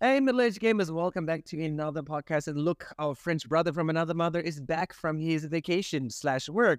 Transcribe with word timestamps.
Hey, 0.00 0.20
middle 0.20 0.42
aged 0.42 0.60
gamers, 0.60 0.92
welcome 0.92 1.26
back 1.26 1.44
to 1.46 1.60
another 1.60 2.04
podcast. 2.04 2.46
And 2.46 2.56
look, 2.56 2.86
our 3.00 3.16
French 3.16 3.48
brother 3.48 3.72
from 3.72 3.90
another 3.90 4.14
mother 4.14 4.38
is 4.38 4.60
back 4.60 4.92
from 4.92 5.18
his 5.18 5.44
vacation 5.46 6.08
slash 6.08 6.48
work 6.48 6.78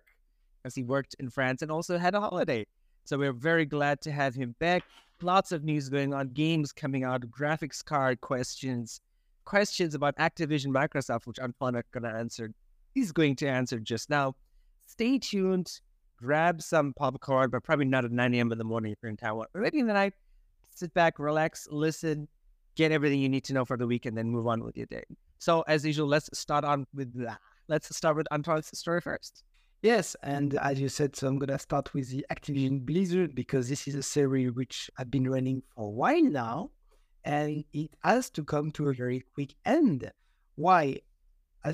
as 0.63 0.73
he 0.73 0.83
worked 0.83 1.17
in 1.19 1.29
France 1.29 1.61
and 1.61 1.69
also 1.69 1.97
had 1.97 2.15
a 2.15 2.21
holiday. 2.21 2.65
So 3.03 3.17
we're 3.17 3.33
very 3.33 3.65
glad 3.65 3.99
to 4.03 4.11
have 4.13 4.35
him 4.35 4.55
back. 4.59 4.83
Lots 5.21 5.51
of 5.51 5.65
news 5.65 5.89
going 5.89 6.13
on, 6.13 6.29
games 6.29 6.71
coming 6.71 7.03
out, 7.03 7.29
graphics 7.29 7.83
card 7.83 8.21
questions, 8.21 9.01
questions 9.43 9.95
about 9.95 10.15
Activision 10.15 10.67
Microsoft, 10.67 11.27
which 11.27 11.39
I'm 11.41 11.53
not 11.59 11.83
going 11.91 12.03
to 12.03 12.17
answer. 12.17 12.53
He's 12.93 13.11
going 13.11 13.35
to 13.35 13.49
answer 13.49 13.81
just 13.81 14.09
now. 14.09 14.33
Stay 14.87 15.19
tuned, 15.19 15.81
grab 16.15 16.61
some 16.61 16.93
popcorn, 16.93 17.49
but 17.49 17.65
probably 17.65 17.83
not 17.83 18.05
at 18.05 18.11
9 18.11 18.33
a.m. 18.33 18.53
in 18.53 18.57
the 18.57 18.63
morning 18.63 18.93
if 18.93 18.99
you're 19.03 19.09
in 19.09 19.17
Taiwan. 19.17 19.47
or 19.53 19.59
maybe 19.59 19.79
in 19.79 19.87
the 19.87 19.93
night, 19.93 20.13
sit 20.73 20.93
back, 20.93 21.19
relax, 21.19 21.67
listen, 21.69 22.29
get 22.79 22.93
everything 22.93 23.19
you 23.19 23.27
need 23.27 23.43
to 23.43 23.53
know 23.53 23.65
for 23.65 23.75
the 23.75 23.85
week, 23.85 24.05
and 24.05 24.17
then 24.17 24.29
move 24.29 24.47
on 24.47 24.63
with 24.63 24.77
your 24.77 24.85
day. 24.85 25.03
So, 25.37 25.63
as 25.67 25.85
usual, 25.85 26.07
let's 26.07 26.29
start 26.33 26.63
on 26.63 26.87
with 26.93 27.11
that. 27.25 27.39
Let's 27.67 27.93
start 27.95 28.15
with 28.15 28.27
Antoine's 28.31 28.69
story 28.77 29.01
first. 29.01 29.43
Yes, 29.81 30.15
and 30.23 30.55
as 30.55 30.79
you 30.79 30.87
said, 30.87 31.13
so 31.15 31.27
I'm 31.27 31.37
gonna 31.39 31.59
start 31.59 31.93
with 31.93 32.09
the 32.09 32.25
Activision 32.31 32.85
Blizzard 32.85 33.35
because 33.35 33.67
this 33.67 33.85
is 33.87 33.95
a 33.95 34.03
series 34.03 34.53
which 34.53 34.89
I've 34.97 35.11
been 35.11 35.29
running 35.29 35.61
for 35.75 35.87
a 35.87 35.89
while 35.89 36.23
now, 36.23 36.71
and 37.25 37.65
it 37.73 37.91
has 38.01 38.29
to 38.31 38.45
come 38.45 38.71
to 38.71 38.87
a 38.89 38.93
very 38.93 39.25
quick 39.33 39.55
end. 39.65 40.09
Why? 40.55 41.01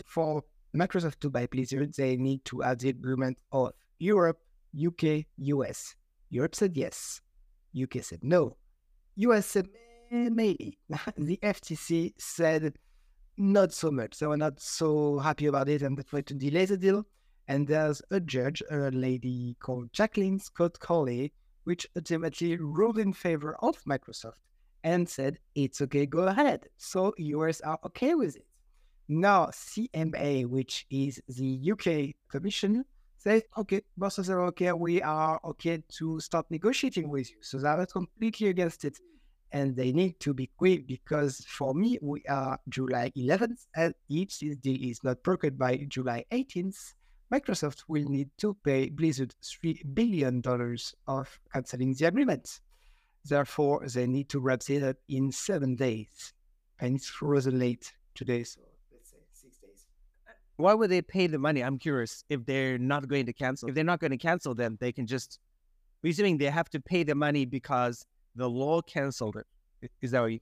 For 0.05 0.43
Microsoft 0.75 1.19
to 1.21 1.29
buy 1.29 1.45
Blizzard, 1.45 1.93
they 1.93 2.17
need 2.17 2.43
to 2.45 2.61
have 2.61 2.79
the 2.79 2.89
agreement 2.89 3.37
of 3.51 3.73
Europe, 3.99 4.39
UK, 4.75 5.25
US. 5.37 5.95
Europe 6.31 6.55
said 6.55 6.75
yes. 6.75 7.21
UK 7.79 8.03
said 8.03 8.23
no. 8.23 8.57
US 9.17 9.45
said 9.45 9.67
maybe. 10.11 10.77
the 11.17 11.37
FTC 11.41 12.13
said 12.17 12.73
not 13.37 13.73
so 13.73 13.91
much. 13.91 14.19
They 14.19 14.27
were 14.27 14.37
not 14.37 14.59
so 14.59 15.19
happy 15.19 15.47
about 15.47 15.69
it 15.69 15.81
and 15.81 15.97
they 15.97 16.03
tried 16.03 16.27
to 16.27 16.33
delay 16.33 16.65
the 16.65 16.77
deal. 16.77 17.05
And 17.47 17.67
there's 17.67 18.01
a 18.09 18.19
judge, 18.19 18.63
a 18.71 18.89
lady 18.91 19.55
called 19.59 19.93
Jacqueline 19.93 20.39
Scott 20.39 20.79
Corley, 20.79 21.31
which 21.65 21.87
ultimately 21.95 22.57
ruled 22.57 22.97
in 22.97 23.13
favor 23.13 23.55
of 23.61 23.83
Microsoft 23.83 24.39
and 24.83 25.07
said, 25.07 25.37
it's 25.53 25.81
okay, 25.81 26.05
go 26.05 26.27
ahead. 26.27 26.67
So 26.77 27.13
US 27.17 27.61
are 27.61 27.79
okay 27.85 28.15
with 28.15 28.35
it. 28.35 28.45
Now, 29.07 29.47
CMA, 29.47 30.47
which 30.47 30.87
is 30.89 31.21
the 31.27 31.71
UK 31.71 32.15
Commission, 32.29 32.85
says, 33.17 33.43
okay, 33.57 33.81
bosses 33.97 34.29
are 34.29 34.41
okay, 34.45 34.71
we 34.71 35.01
are 35.01 35.39
okay 35.43 35.83
to 35.97 36.19
start 36.19 36.45
negotiating 36.49 37.09
with 37.09 37.29
you. 37.29 37.37
So 37.41 37.57
that 37.59 37.77
was 37.77 37.91
completely 37.91 38.47
against 38.47 38.85
it. 38.85 38.97
And 39.55 39.73
they 39.73 39.93
need 39.93 40.19
to 40.19 40.33
be 40.33 40.51
quick 40.57 40.85
because 40.85 41.37
for 41.47 41.73
me, 41.73 41.97
we 42.01 42.21
are 42.27 42.59
July 42.67 43.13
11th, 43.15 43.67
and 43.73 43.93
if 44.09 44.37
this 44.37 44.57
deal 44.57 44.77
is 44.91 45.01
not 45.01 45.23
broken 45.23 45.55
by 45.55 45.77
July 45.87 46.25
18th, 46.33 46.93
Microsoft 47.33 47.83
will 47.87 48.03
need 48.03 48.29
to 48.39 48.53
pay 48.65 48.89
Blizzard 48.89 49.33
$3 49.41 49.95
billion 49.95 50.43
of 51.07 51.39
canceling 51.53 51.93
the 51.93 52.05
agreement. 52.05 52.59
Therefore, 53.23 53.87
they 53.87 54.05
need 54.07 54.27
to 54.27 54.41
wrap 54.41 54.59
it 54.67 54.83
up 54.83 54.97
in 55.07 55.31
seven 55.31 55.77
days. 55.77 56.33
And 56.81 56.97
it's 56.97 57.07
frozen 57.07 57.57
late 57.57 57.93
today, 58.13 58.43
so 58.43 58.59
let's 58.91 59.09
say 59.09 59.17
six 59.31 59.55
days. 59.59 59.85
Uh, 60.27 60.33
why 60.57 60.73
would 60.73 60.89
they 60.91 61.01
pay 61.01 61.27
the 61.27 61.39
money? 61.39 61.63
I'm 61.63 61.79
curious 61.79 62.25
if 62.27 62.45
they're 62.45 62.77
not 62.77 63.07
going 63.07 63.25
to 63.27 63.33
cancel. 63.33 63.69
If 63.69 63.75
they're 63.75 63.85
not 63.85 64.01
going 64.01 64.11
to 64.11 64.17
cancel 64.17 64.53
them, 64.53 64.77
they 64.81 64.91
can 64.91 65.07
just, 65.07 65.39
assuming 66.03 66.39
they 66.39 66.47
have 66.47 66.69
to 66.71 66.81
pay 66.81 67.03
the 67.03 67.15
money 67.15 67.45
because 67.45 68.05
the 68.35 68.49
law 68.49 68.81
canceled 68.81 69.37
it. 69.37 69.91
Is 70.01 70.11
that 70.11 70.21
what 70.21 70.31
you 70.31 70.39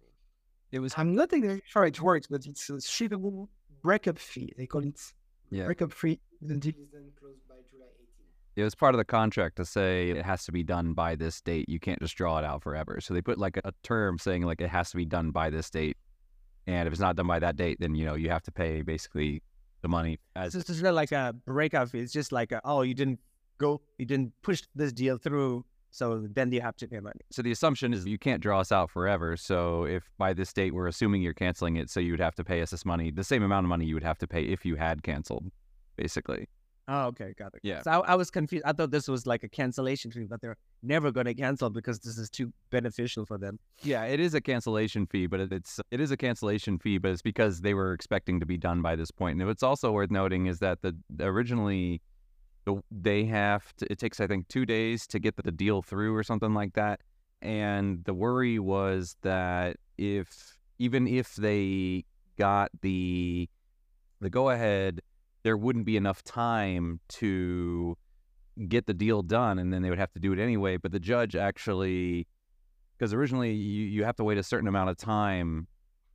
It 0.72 0.80
was, 0.80 0.94
I'm 0.97 1.13
not 1.13 1.31
exactly 1.33 1.61
sure 1.66 1.86
it 1.86 2.02
works, 2.02 2.27
but 2.27 2.45
it's 2.45 2.69
a 2.69 2.73
shippable 2.73 3.47
breakup 3.81 4.17
fee. 4.17 4.53
They 4.58 4.66
call 4.66 4.83
it 4.83 5.00
Yeah. 5.52 5.66
breakup 5.66 5.94
fee. 5.94 6.19
The 6.41 6.58
deal 6.58 6.73
is 6.81 6.89
then 6.91 7.11
closed 7.19 7.47
by 7.47 7.55
July 7.69 7.85
18th. 7.85 8.55
It 8.55 8.63
was 8.63 8.75
part 8.75 8.95
of 8.95 8.97
the 8.97 9.06
contract 9.06 9.57
to 9.57 9.66
say 9.66 10.09
it 10.09 10.25
has 10.25 10.45
to 10.45 10.51
be 10.51 10.63
done 10.63 10.94
by 10.94 11.16
this 11.16 11.41
date. 11.41 11.69
You 11.69 11.79
can't 11.79 12.00
just 12.01 12.16
draw 12.16 12.40
it 12.40 12.45
out 12.45 12.63
forever. 12.63 13.00
So 13.01 13.13
they 13.13 13.22
put 13.22 13.38
like 13.38 13.57
a 13.57 13.73
term 13.84 14.17
saying 14.17 14.44
like 14.44 14.62
it 14.62 14.69
has 14.69 14.90
to 14.91 14.97
be 14.97 15.06
done 15.06 15.31
by 15.31 15.50
this 15.50 15.69
date. 15.69 15.97
And 16.66 16.88
if 16.88 16.94
it's 16.94 17.01
not 17.01 17.16
done 17.16 17.28
by 17.28 17.40
that 17.40 17.56
date, 17.56 17.78
then 17.79 17.94
you 17.94 18.06
know 18.06 18.16
you 18.16 18.29
have 18.29 18.44
to 18.44 18.51
pay 18.51 18.81
basically 18.81 19.44
the 19.81 19.90
money 19.90 20.17
as 20.35 20.56
It's 20.56 20.66
just 20.66 20.81
not 20.81 20.94
like 20.94 21.12
a 21.12 21.35
breakup 21.46 21.90
fee. 21.90 22.00
It's 22.00 22.13
just 22.13 22.31
like, 22.31 22.51
a, 22.53 22.62
oh, 22.63 22.81
you 22.81 22.94
didn't 22.94 23.19
go, 23.57 23.81
you 23.97 24.06
didn't 24.06 24.31
push 24.41 24.63
this 24.73 24.94
deal 24.94 25.17
through, 25.17 25.66
so 25.93 26.27
then 26.33 26.51
you 26.51 26.59
have 26.59 26.75
to 26.77 26.87
pay 26.87 26.99
money. 26.99 27.19
so 27.31 27.41
the 27.43 27.51
assumption 27.51 27.93
is 27.93 28.05
you 28.05 28.17
can't 28.17 28.41
draw 28.41 28.59
us 28.59 28.71
out 28.71 28.89
forever. 28.89 29.37
So 29.37 29.85
if 29.85 30.03
by 30.17 30.33
this 30.33 30.51
date 30.51 30.73
we're 30.73 30.87
assuming 30.87 31.21
you're 31.21 31.33
canceling 31.45 31.75
it, 31.77 31.89
so 31.89 31.99
you 31.99 32.11
would 32.13 32.19
have 32.19 32.35
to 32.35 32.43
pay 32.43 32.61
us 32.63 32.71
this 32.71 32.83
money, 32.83 33.11
the 33.11 33.23
same 33.23 33.43
amount 33.43 33.65
of 33.65 33.69
money 33.69 33.85
you 33.85 33.93
would 33.93 34.03
have 34.11 34.17
to 34.17 34.27
pay 34.27 34.41
if 34.43 34.65
you 34.65 34.75
had 34.75 35.03
canceled, 35.03 35.45
basically. 35.95 36.47
Oh, 36.87 37.03
okay, 37.11 37.33
got 37.37 37.53
it. 37.53 37.61
Yeah. 37.63 37.81
So 37.81 37.91
I, 37.91 38.11
I 38.11 38.15
was 38.15 38.29
confused. 38.29 38.65
I 38.65 38.73
thought 38.73 38.91
this 38.91 39.07
was 39.07 39.25
like 39.25 39.43
a 39.43 39.47
cancellation 39.47 40.11
fee, 40.11 40.25
but 40.29 40.41
they're 40.41 40.57
never 40.81 41.11
going 41.13 41.27
to 41.27 41.33
cancel 41.33 41.69
because 41.69 41.99
this 41.99 42.17
is 42.17 42.29
too 42.29 42.51
beneficial 42.71 43.25
for 43.25 43.37
them. 43.37 43.57
Yeah, 43.83 44.03
it 44.03 44.19
is 44.19 44.33
a 44.33 44.41
cancellation 44.41 45.05
fee, 45.05 45.27
but 45.27 45.39
it- 45.39 45.53
it's 45.53 45.79
it 45.91 46.01
is 46.01 46.11
a 46.11 46.17
cancellation 46.17 46.77
fee, 46.79 46.97
but 46.97 47.11
it's 47.11 47.21
because 47.21 47.61
they 47.61 47.73
were 47.73 47.93
expecting 47.93 48.41
to 48.41 48.45
be 48.45 48.57
done 48.57 48.81
by 48.81 48.97
this 48.97 49.11
point. 49.11 49.39
And 49.39 49.47
what's 49.47 49.63
also 49.63 49.93
worth 49.93 50.11
noting 50.11 50.47
is 50.47 50.59
that 50.59 50.81
the 50.81 50.93
originally 51.21 52.01
the 52.66 52.81
they 52.91 53.25
have 53.25 53.74
to, 53.78 53.91
it 53.91 54.00
takes 54.00 54.19
I 54.19 54.28
think 54.28 54.47
two 54.47 54.66
days 54.66 55.07
to 55.07 55.19
get 55.19 55.35
the 55.35 55.51
deal 55.51 55.81
through 55.81 56.16
or 56.16 56.24
something 56.24 56.53
like 56.53 56.74
that. 56.74 57.01
And 57.41 58.03
the 58.06 58.13
worry 58.13 58.59
was 58.59 59.18
that 59.22 59.78
if 59.97 60.57
even 60.79 61.07
if 61.07 61.35
they 61.35 62.06
got 62.38 62.72
the 62.81 63.50
the 64.22 64.29
go 64.29 64.50
ahead, 64.50 65.02
there 65.44 65.57
wouldn't 65.57 65.85
be 65.85 65.97
enough 65.97 66.23
time 66.23 67.00
to 67.09 67.97
get 68.68 68.85
the 68.85 68.94
deal 68.94 69.22
done, 69.22 69.59
and 69.59 69.73
then 69.73 69.81
they 69.81 69.90
would 69.90 70.00
have 70.00 70.13
to 70.13 70.19
do 70.19 70.31
it 70.31 70.40
anyway. 70.40 70.78
But 70.78 70.91
the 70.91 71.00
judge 71.00 71.35
actually 71.35 72.28
because 72.97 73.13
originally 73.13 73.52
you, 73.52 73.85
you 73.85 74.03
have 74.06 74.16
to 74.16 74.23
wait 74.23 74.38
a 74.38 74.44
certain 74.44 74.68
amount 74.68 74.90
of 74.90 74.97
time 74.97 75.68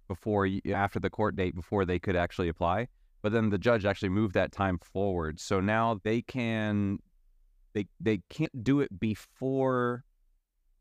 before 0.07 0.47
you, 0.47 0.61
after 0.73 0.99
the 0.99 1.11
court 1.11 1.37
date 1.37 1.55
before 1.55 1.85
they 1.85 1.99
could 1.99 2.17
actually 2.17 2.49
apply 2.49 2.89
but 3.23 3.33
then 3.33 3.51
the 3.51 3.59
judge 3.59 3.85
actually 3.85 4.09
moved 4.11 4.35
that 4.35 4.53
time 4.53 4.79
forward. 4.79 5.41
So 5.41 5.61
now 5.61 6.01
they 6.05 6.23
can 6.23 6.99
they 7.75 7.87
they 8.01 8.21
can't 8.31 8.65
do 8.65 8.81
it 8.81 8.99
before 8.99 10.05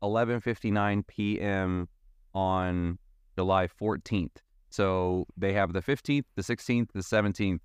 11:59 0.02 1.06
p.m. 1.06 1.88
on 2.34 2.98
July 3.36 3.68
14th 3.68 4.36
so 4.70 5.26
they 5.36 5.52
have 5.52 5.72
the 5.72 5.80
15th 5.80 6.24
the 6.36 6.42
16th 6.42 6.88
the 6.92 7.00
17th 7.00 7.60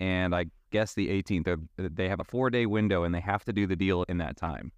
and 0.00 0.34
I 0.34 0.46
guess 0.70 0.94
the 0.94 1.08
18th 1.08 1.44
They're- 1.44 1.88
they 1.88 2.08
have 2.08 2.20
a 2.20 2.24
4-day 2.24 2.66
window 2.66 3.04
and 3.04 3.14
they 3.14 3.20
have 3.20 3.44
to 3.44 3.52
do 3.52 3.66
the 3.66 3.76
deal 3.76 4.02
in 4.04 4.18
that 4.18 4.36
time. 4.36 4.72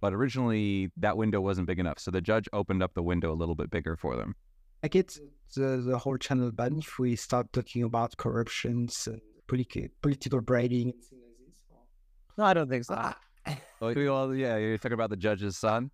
But 0.00 0.14
originally 0.14 0.90
that 0.96 1.16
window 1.16 1.40
wasn't 1.40 1.66
big 1.66 1.78
enough 1.78 1.98
so 1.98 2.10
the 2.10 2.20
judge 2.20 2.48
opened 2.52 2.82
up 2.82 2.94
the 2.94 3.02
window 3.02 3.32
a 3.32 3.34
little 3.34 3.54
bit 3.54 3.70
bigger 3.70 3.96
for 3.96 4.16
them 4.16 4.34
I 4.82 4.88
get 4.88 5.18
the, 5.54 5.82
the 5.84 5.98
whole 5.98 6.16
channel 6.16 6.50
ban 6.52 6.78
if 6.78 6.98
we 6.98 7.16
start 7.16 7.52
talking 7.52 7.82
about 7.82 8.16
corruptions 8.16 9.06
and 9.06 9.20
politi- 9.48 9.90
political 10.00 10.40
bribing 10.40 10.90
and 10.90 11.04
things 11.04 11.22
like 11.70 11.78
this. 11.78 12.36
No, 12.38 12.44
I 12.44 12.54
don't 12.54 12.68
think 12.68 12.84
so. 12.84 12.94
Ah, 12.96 13.18
oh, 13.82 13.92
we 13.92 14.06
all, 14.06 14.34
yeah 14.34 14.56
you're 14.56 14.78
talking 14.78 14.94
about 14.94 15.10
the 15.10 15.16
judge's 15.16 15.58
son 15.58 15.90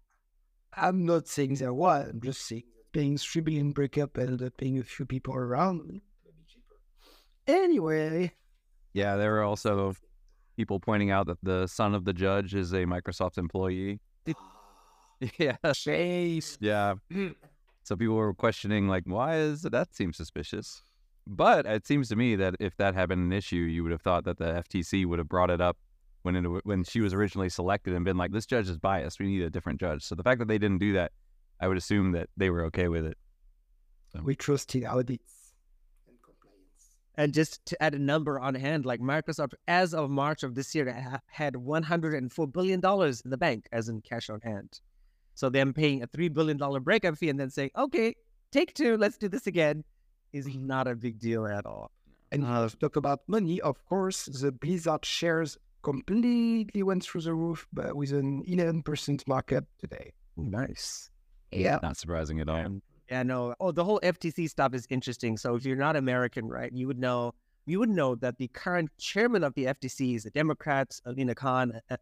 I'm 0.74 1.06
not 1.06 1.26
saying 1.26 1.54
there 1.54 1.72
was, 1.72 2.08
I'm 2.10 2.20
just 2.20 2.46
saying 2.46 2.64
paying 2.92 3.16
3 3.16 3.42
billion 3.42 3.72
breakup 3.72 4.16
and 4.18 4.40
uh, 4.42 4.50
paying 4.56 4.78
a 4.78 4.82
few 4.82 5.04
people 5.06 5.34
around. 5.34 5.82
maybe. 5.86 6.02
Anyway, 7.46 8.32
yeah 8.92 9.16
there 9.16 9.32
were 9.32 9.42
also 9.42 9.94
people 10.56 10.80
pointing 10.80 11.10
out 11.10 11.26
that 11.26 11.38
the 11.42 11.66
son 11.66 11.94
of 11.94 12.04
the 12.04 12.12
judge 12.12 12.54
is 12.54 12.72
a 12.72 12.84
microsoft 12.84 13.36
employee 13.38 14.00
yeah 15.38 15.56
Chase. 15.74 16.56
yeah 16.60 16.94
so 17.86 17.96
people 17.96 18.16
were 18.16 18.34
questioning 18.34 18.88
like 18.88 19.04
why 19.06 19.36
is 19.36 19.62
that 19.62 19.94
seems 19.94 20.16
suspicious? 20.16 20.82
But 21.26 21.66
it 21.66 21.86
seems 21.86 22.08
to 22.10 22.16
me 22.16 22.36
that 22.36 22.54
if 22.60 22.76
that 22.76 22.94
had 22.94 23.08
been 23.08 23.20
an 23.20 23.32
issue 23.32 23.56
you 23.56 23.82
would 23.82 23.92
have 23.92 24.02
thought 24.02 24.24
that 24.24 24.38
the 24.38 24.64
ftc 24.68 25.06
would 25.06 25.18
have 25.18 25.28
brought 25.28 25.50
it 25.50 25.60
up 25.60 25.76
when 26.22 26.36
it, 26.36 26.44
when 26.64 26.84
she 26.84 27.00
was 27.00 27.14
originally 27.14 27.48
selected 27.48 27.94
and 27.94 28.04
been 28.04 28.16
like 28.16 28.32
this 28.32 28.46
judge 28.46 28.68
is 28.68 28.78
biased. 28.78 29.20
We 29.20 29.26
need 29.26 29.42
a 29.42 29.50
different 29.50 29.80
judge. 29.80 30.02
So 30.02 30.14
the 30.14 30.22
fact 30.22 30.40
that 30.40 30.48
they 30.48 30.58
didn't 30.58 30.78
do 30.78 30.92
that 30.94 31.12
i 31.60 31.68
would 31.68 31.76
assume 31.76 32.12
that 32.12 32.28
they 32.36 32.50
were 32.50 32.64
okay 32.64 32.88
with 32.88 33.06
it. 33.06 33.16
We 34.22 34.34
trust 34.34 34.74
in 34.74 34.86
audits 34.86 35.54
and 36.08 36.16
compliance. 36.22 36.96
And 37.16 37.34
just 37.34 37.64
to 37.66 37.82
add 37.82 37.94
a 37.94 37.98
number 37.98 38.38
on 38.40 38.54
hand, 38.54 38.86
like 38.86 39.00
Microsoft, 39.00 39.54
as 39.68 39.92
of 39.92 40.10
March 40.10 40.42
of 40.42 40.54
this 40.54 40.74
year, 40.74 40.90
ha- 40.92 41.20
had 41.26 41.54
$104 41.54 42.52
billion 42.52 42.80
in 42.80 43.30
the 43.30 43.36
bank, 43.36 43.68
as 43.72 43.88
in 43.88 44.00
cash 44.00 44.30
on 44.30 44.40
hand. 44.40 44.80
So 45.36 45.50
them 45.50 45.74
paying 45.74 46.02
a 46.02 46.08
$3 46.08 46.32
billion 46.32 46.58
breakup 46.82 47.16
fee 47.18 47.28
and 47.28 47.38
then 47.38 47.50
saying, 47.50 47.70
okay, 47.76 48.14
take 48.50 48.72
two, 48.72 48.96
let's 48.96 49.18
do 49.18 49.28
this 49.28 49.46
again, 49.46 49.84
is 50.32 50.48
not 50.56 50.88
a 50.88 50.96
big 50.96 51.18
deal 51.18 51.46
at 51.46 51.66
all. 51.66 51.90
And 52.32 52.44
uh, 52.44 52.68
talk 52.80 52.96
about 52.96 53.20
money, 53.28 53.60
of 53.60 53.84
course, 53.84 54.24
the 54.24 54.50
Blizzard 54.50 55.04
shares 55.04 55.58
completely 55.82 56.82
went 56.82 57.04
through 57.04 57.20
the 57.20 57.34
roof, 57.34 57.66
but 57.72 57.94
with 57.94 58.12
an 58.12 58.44
11% 58.44 59.28
markup 59.28 59.64
today. 59.78 60.12
Nice. 60.38 61.10
Yeah. 61.52 61.78
not 61.82 61.98
surprising 61.98 62.40
at 62.40 62.48
all 62.48 62.56
And 62.56 62.82
Yeah, 63.10 63.22
no. 63.22 63.54
Oh, 63.60 63.72
the 63.72 63.84
whole 63.84 64.00
FTC 64.02 64.48
stuff 64.48 64.74
is 64.74 64.86
interesting. 64.88 65.36
So 65.36 65.54
if 65.54 65.66
you're 65.66 65.76
not 65.76 65.96
American, 65.96 66.48
right, 66.48 66.72
you 66.72 66.86
would 66.86 66.98
know 66.98 67.34
you 67.66 67.80
would 67.80 67.90
know 67.90 68.14
that 68.14 68.38
the 68.38 68.48
current 68.48 68.90
chairman 68.98 69.42
of 69.42 69.52
the 69.54 69.64
FTC 69.66 70.14
is 70.14 70.24
a 70.24 70.30
Democrat, 70.30 70.98
Lina 71.04 71.34
Khan. 71.34 71.80
Uh, 71.90 71.96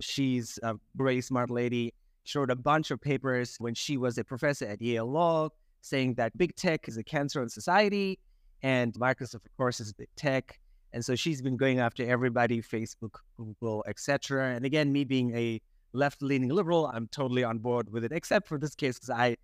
she's 0.00 0.58
a 0.62 0.74
very 0.96 1.20
smart 1.20 1.50
lady. 1.50 1.92
She 2.24 2.38
wrote 2.38 2.50
a 2.50 2.56
bunch 2.56 2.90
of 2.90 3.00
papers 3.00 3.56
when 3.58 3.74
she 3.74 3.96
was 3.96 4.18
a 4.18 4.24
professor 4.24 4.66
at 4.66 4.80
Yale 4.80 5.06
Law, 5.06 5.48
saying 5.80 6.14
that 6.14 6.36
big 6.36 6.54
tech 6.56 6.88
is 6.88 6.96
a 6.96 7.02
cancer 7.02 7.40
on 7.40 7.48
society, 7.48 8.18
and 8.62 8.92
Microsoft, 8.94 9.46
of 9.46 9.56
course, 9.56 9.80
is 9.80 9.92
big 9.92 10.08
tech. 10.16 10.60
And 10.92 11.04
so 11.04 11.14
she's 11.14 11.40
been 11.40 11.56
going 11.56 11.78
after 11.78 12.04
everybody, 12.08 12.60
Facebook, 12.60 13.14
Google, 13.36 13.84
etc. 13.86 14.54
And 14.54 14.64
again, 14.64 14.92
me 14.92 15.04
being 15.04 15.34
a 15.36 15.60
left-leaning 15.92 16.50
liberal, 16.50 16.90
I'm 16.92 17.08
totally 17.08 17.44
on 17.44 17.58
board 17.58 17.90
with 17.90 18.04
it, 18.04 18.12
except 18.12 18.48
for 18.48 18.58
this 18.58 18.74
case 18.74 18.96
because 18.96 19.10
I, 19.10 19.36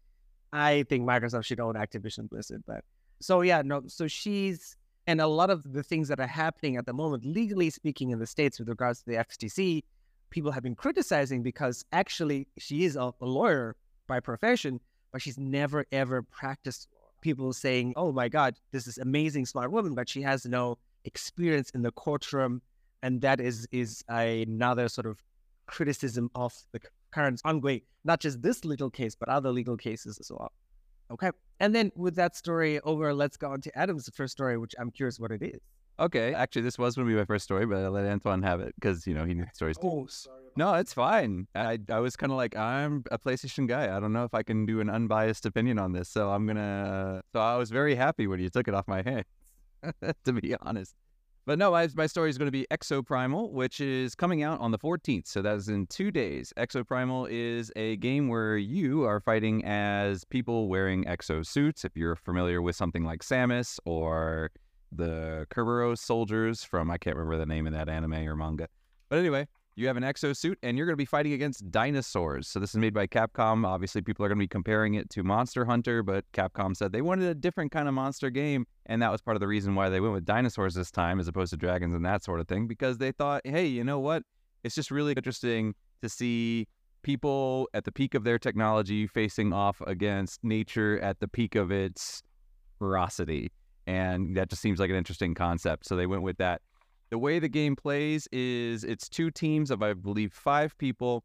I 0.52 0.84
think 0.88 1.08
Microsoft 1.08 1.44
should 1.44 1.61
own 1.61 1.75
Activision 1.75 2.29
Blizzard. 2.29 2.64
But 2.67 2.84
so 3.20 3.40
yeah, 3.43 3.62
no. 3.64 3.82
So 3.87 4.06
she's 4.08 4.76
and 5.06 5.20
a 5.20 5.26
lot 5.26 5.50
of 5.50 5.72
the 5.72 5.82
things 5.82 6.08
that 6.08 6.19
are 6.19 6.26
happening 6.26 6.76
at 6.76 6.87
the 6.87 6.93
moment, 6.93 7.25
legally 7.25 7.70
speaking, 7.70 8.11
in 8.11 8.19
the 8.19 8.26
states 8.26 8.58
with 8.58 8.69
regards 8.69 9.00
to 9.00 9.06
the 9.06 9.17
FTC, 9.17 9.82
people 10.31 10.52
have 10.52 10.62
been 10.62 10.75
criticizing 10.75 11.43
because 11.43 11.84
actually 11.93 12.49
she 12.58 12.84
is 12.84 12.96
a, 12.96 13.12
a 13.20 13.26
lawyer 13.26 13.76
by 14.06 14.20
profession, 14.20 14.81
but 15.12 15.23
she's 15.23 15.38
never 15.38 15.84
ever 15.93 16.23
practiced. 16.23 16.88
People 17.23 17.52
saying, 17.52 17.94
"Oh 17.96 18.12
my 18.12 18.28
God, 18.28 18.55
this 18.73 18.87
is 18.87 18.99
amazing, 18.99 19.46
smart 19.46 19.73
woman," 19.73 19.94
but 19.94 20.08
she 20.08 20.23
has 20.23 20.44
no 20.44 20.78
experience 21.05 21.70
in 21.70 21.82
the 21.82 21.90
courtroom, 21.93 22.62
and 23.02 23.20
that 23.23 23.40
is 23.40 23.67
is 23.73 24.05
another 24.08 24.88
sort 24.88 25.06
of 25.06 25.23
criticism 25.67 26.31
of 26.34 26.55
the 26.72 26.81
current 27.11 27.40
ongoing, 27.44 27.81
not 28.05 28.20
just 28.20 28.43
this 28.43 28.64
legal 28.64 28.90
case, 28.90 29.14
but 29.14 29.29
other 29.29 29.50
legal 29.50 29.76
cases 29.76 30.19
as 30.19 30.31
well. 30.31 30.52
Okay. 31.11 31.31
And 31.61 31.75
then 31.75 31.90
with 31.94 32.17
that 32.17 32.37
story 32.37 32.81
over, 32.81 33.14
let's 33.14 33.37
go 33.37 33.50
on 33.50 33.61
to 33.62 33.79
Adam's 33.79 34.08
first 34.14 34.32
story, 34.32 34.58
which 34.58 34.75
I'm 34.79 34.90
curious 34.90 35.19
what 35.19 35.31
it 35.31 35.43
is. 35.43 35.61
Okay, 35.98 36.34
actually, 36.34 36.62
this 36.62 36.78
was 36.78 36.94
going 36.94 37.08
to 37.08 37.12
be 37.12 37.19
my 37.19 37.25
first 37.25 37.44
story, 37.44 37.64
but 37.64 37.78
I 37.78 37.88
let 37.88 38.04
Antoine 38.04 38.43
have 38.43 38.60
it 38.60 38.75
because 38.75 39.06
you 39.06 39.14
know 39.14 39.25
he 39.25 39.32
needs 39.32 39.48
stories. 39.54 39.78
Too. 39.78 39.88
Oh, 39.88 40.06
sorry. 40.08 40.43
No, 40.56 40.75
it's 40.75 40.93
fine. 40.93 41.46
I 41.54 41.78
I 41.90 42.00
was 42.00 42.16
kind 42.16 42.31
of 42.32 42.37
like 42.37 42.54
I'm 42.54 43.04
a 43.10 43.19
PlayStation 43.19 43.66
guy. 43.66 43.96
I 43.96 43.98
don't 44.00 44.12
know 44.12 44.25
if 44.25 44.34
I 44.34 44.43
can 44.43 44.66
do 44.66 44.81
an 44.81 44.90
unbiased 44.90 45.46
opinion 45.46 45.78
on 45.78 45.93
this, 45.93 46.08
so 46.08 46.31
I'm 46.31 46.46
gonna. 46.46 47.22
So 47.32 47.40
I 47.40 47.56
was 47.56 47.70
very 47.70 47.94
happy 47.94 48.26
when 48.26 48.40
you 48.40 48.50
took 48.50 48.69
it 48.69 48.75
off 48.75 48.87
my 48.87 49.02
hands, 49.06 49.25
to 50.25 50.32
be 50.32 50.54
honest. 50.60 50.94
But 51.46 51.60
no, 51.60 51.70
my, 51.70 51.88
my 51.94 52.08
story 52.08 52.28
is 52.28 52.38
going 52.38 52.48
to 52.48 52.52
be 52.52 52.66
Exoprimal, 52.72 53.52
which 53.52 53.81
is 53.81 54.16
coming 54.16 54.43
out 54.43 54.58
on 54.58 54.72
the 54.72 54.78
14th. 54.81 55.28
So 55.28 55.43
that 55.43 55.54
is 55.54 55.69
in 55.69 55.87
two 55.87 56.10
days. 56.10 56.52
Exoprimal 56.56 57.28
is 57.31 57.70
a 57.76 57.96
game 57.98 58.26
where 58.26 58.56
you 58.56 59.04
are 59.04 59.20
fighting 59.20 59.64
as 59.64 60.25
people 60.25 60.69
wearing 60.69 61.04
exosuits. 61.04 61.84
If 61.84 61.96
you're 61.96 62.16
familiar 62.16 62.60
with 62.60 62.75
something 62.75 63.04
like 63.04 63.20
Samus 63.20 63.78
or 63.84 64.50
the 64.96 65.46
Kerberos 65.50 65.98
soldiers 65.98 66.64
from, 66.64 66.90
I 66.90 66.98
can't 66.98 67.16
remember 67.16 67.38
the 67.38 67.46
name 67.46 67.66
of 67.66 67.72
that 67.72 67.88
anime 67.88 68.14
or 68.14 68.37
manga. 68.37 68.69
But 69.08 69.19
anyway, 69.19 69.46
you 69.76 69.87
have 69.87 69.98
an 69.98 70.02
exosuit 70.02 70.56
and 70.62 70.76
you're 70.76 70.87
going 70.87 70.94
to 70.94 70.96
be 70.96 71.04
fighting 71.04 71.34
against 71.34 71.70
dinosaurs. 71.70 72.48
So 72.48 72.58
this 72.58 72.70
is 72.70 72.76
made 72.76 72.94
by 72.94 73.06
Capcom. 73.06 73.66
Obviously, 73.66 74.00
people 74.00 74.25
are 74.25 74.28
going 74.28 74.38
to 74.38 74.43
be 74.43 74.48
comparing 74.48 74.94
it 74.94 75.10
to 75.10 75.22
Monster 75.22 75.66
Hunter, 75.66 76.02
but 76.02 76.25
Capcom 76.32 76.75
said 76.75 76.93
they 76.93 77.02
wanted 77.02 77.28
a 77.28 77.34
different 77.34 77.72
kind 77.72 77.87
of 77.87 77.94
monster 77.94 78.31
game, 78.31 78.66
and 78.87 79.02
that 79.02 79.12
was 79.12 79.20
part 79.20 79.37
of 79.37 79.40
the 79.40 79.46
reason 79.46 79.75
why 79.75 79.90
they 79.90 80.00
went 80.00 80.14
with 80.14 80.25
dinosaurs 80.25 80.75
this 80.75 80.90
time 80.90 81.20
as 81.20 81.28
opposed 81.28 81.50
to 81.50 81.58
dragons 81.58 81.94
and 81.94 82.04
that 82.06 82.25
sort 82.25 82.40
of 82.40 82.48
thing 82.48 82.66
because 82.66 82.96
they 82.96 83.12
thought, 83.12 83.43
"Hey, 83.44 83.66
you 83.66 83.84
know 83.84 84.00
what? 84.00 84.22
It's 84.64 84.75
just 84.75 84.90
really 84.90 85.12
interesting 85.12 85.75
to 86.00 86.08
see 86.08 86.66
people 87.02 87.69
at 87.75 87.84
the 87.84 87.93
peak 87.93 88.14
of 88.14 88.25
their 88.25 88.38
technology 88.38 89.06
facing 89.06 89.52
off 89.52 89.81
against 89.87 90.43
nature 90.43 90.98
at 91.00 91.20
the 91.20 91.28
peak 91.28 91.54
of 91.54 91.70
its 91.70 92.22
ferocity." 92.78 93.52
And 93.87 94.37
that 94.37 94.50
just 94.50 94.62
seems 94.62 94.81
like 94.81 94.91
an 94.91 94.97
interesting 94.97 95.35
concept. 95.35 95.87
So 95.87 95.97
they 95.97 96.06
went 96.06 96.23
with 96.23 96.38
that. 96.38 96.61
The 97.11 97.19
way 97.19 97.38
the 97.38 97.49
game 97.49 97.77
plays 97.77 98.27
is 98.33 98.83
it's 98.83 99.09
two 99.09 99.31
teams 99.31 99.71
of, 99.71 99.83
I 99.83 99.93
believe, 99.93 100.33
five 100.33 100.77
people. 100.79 101.25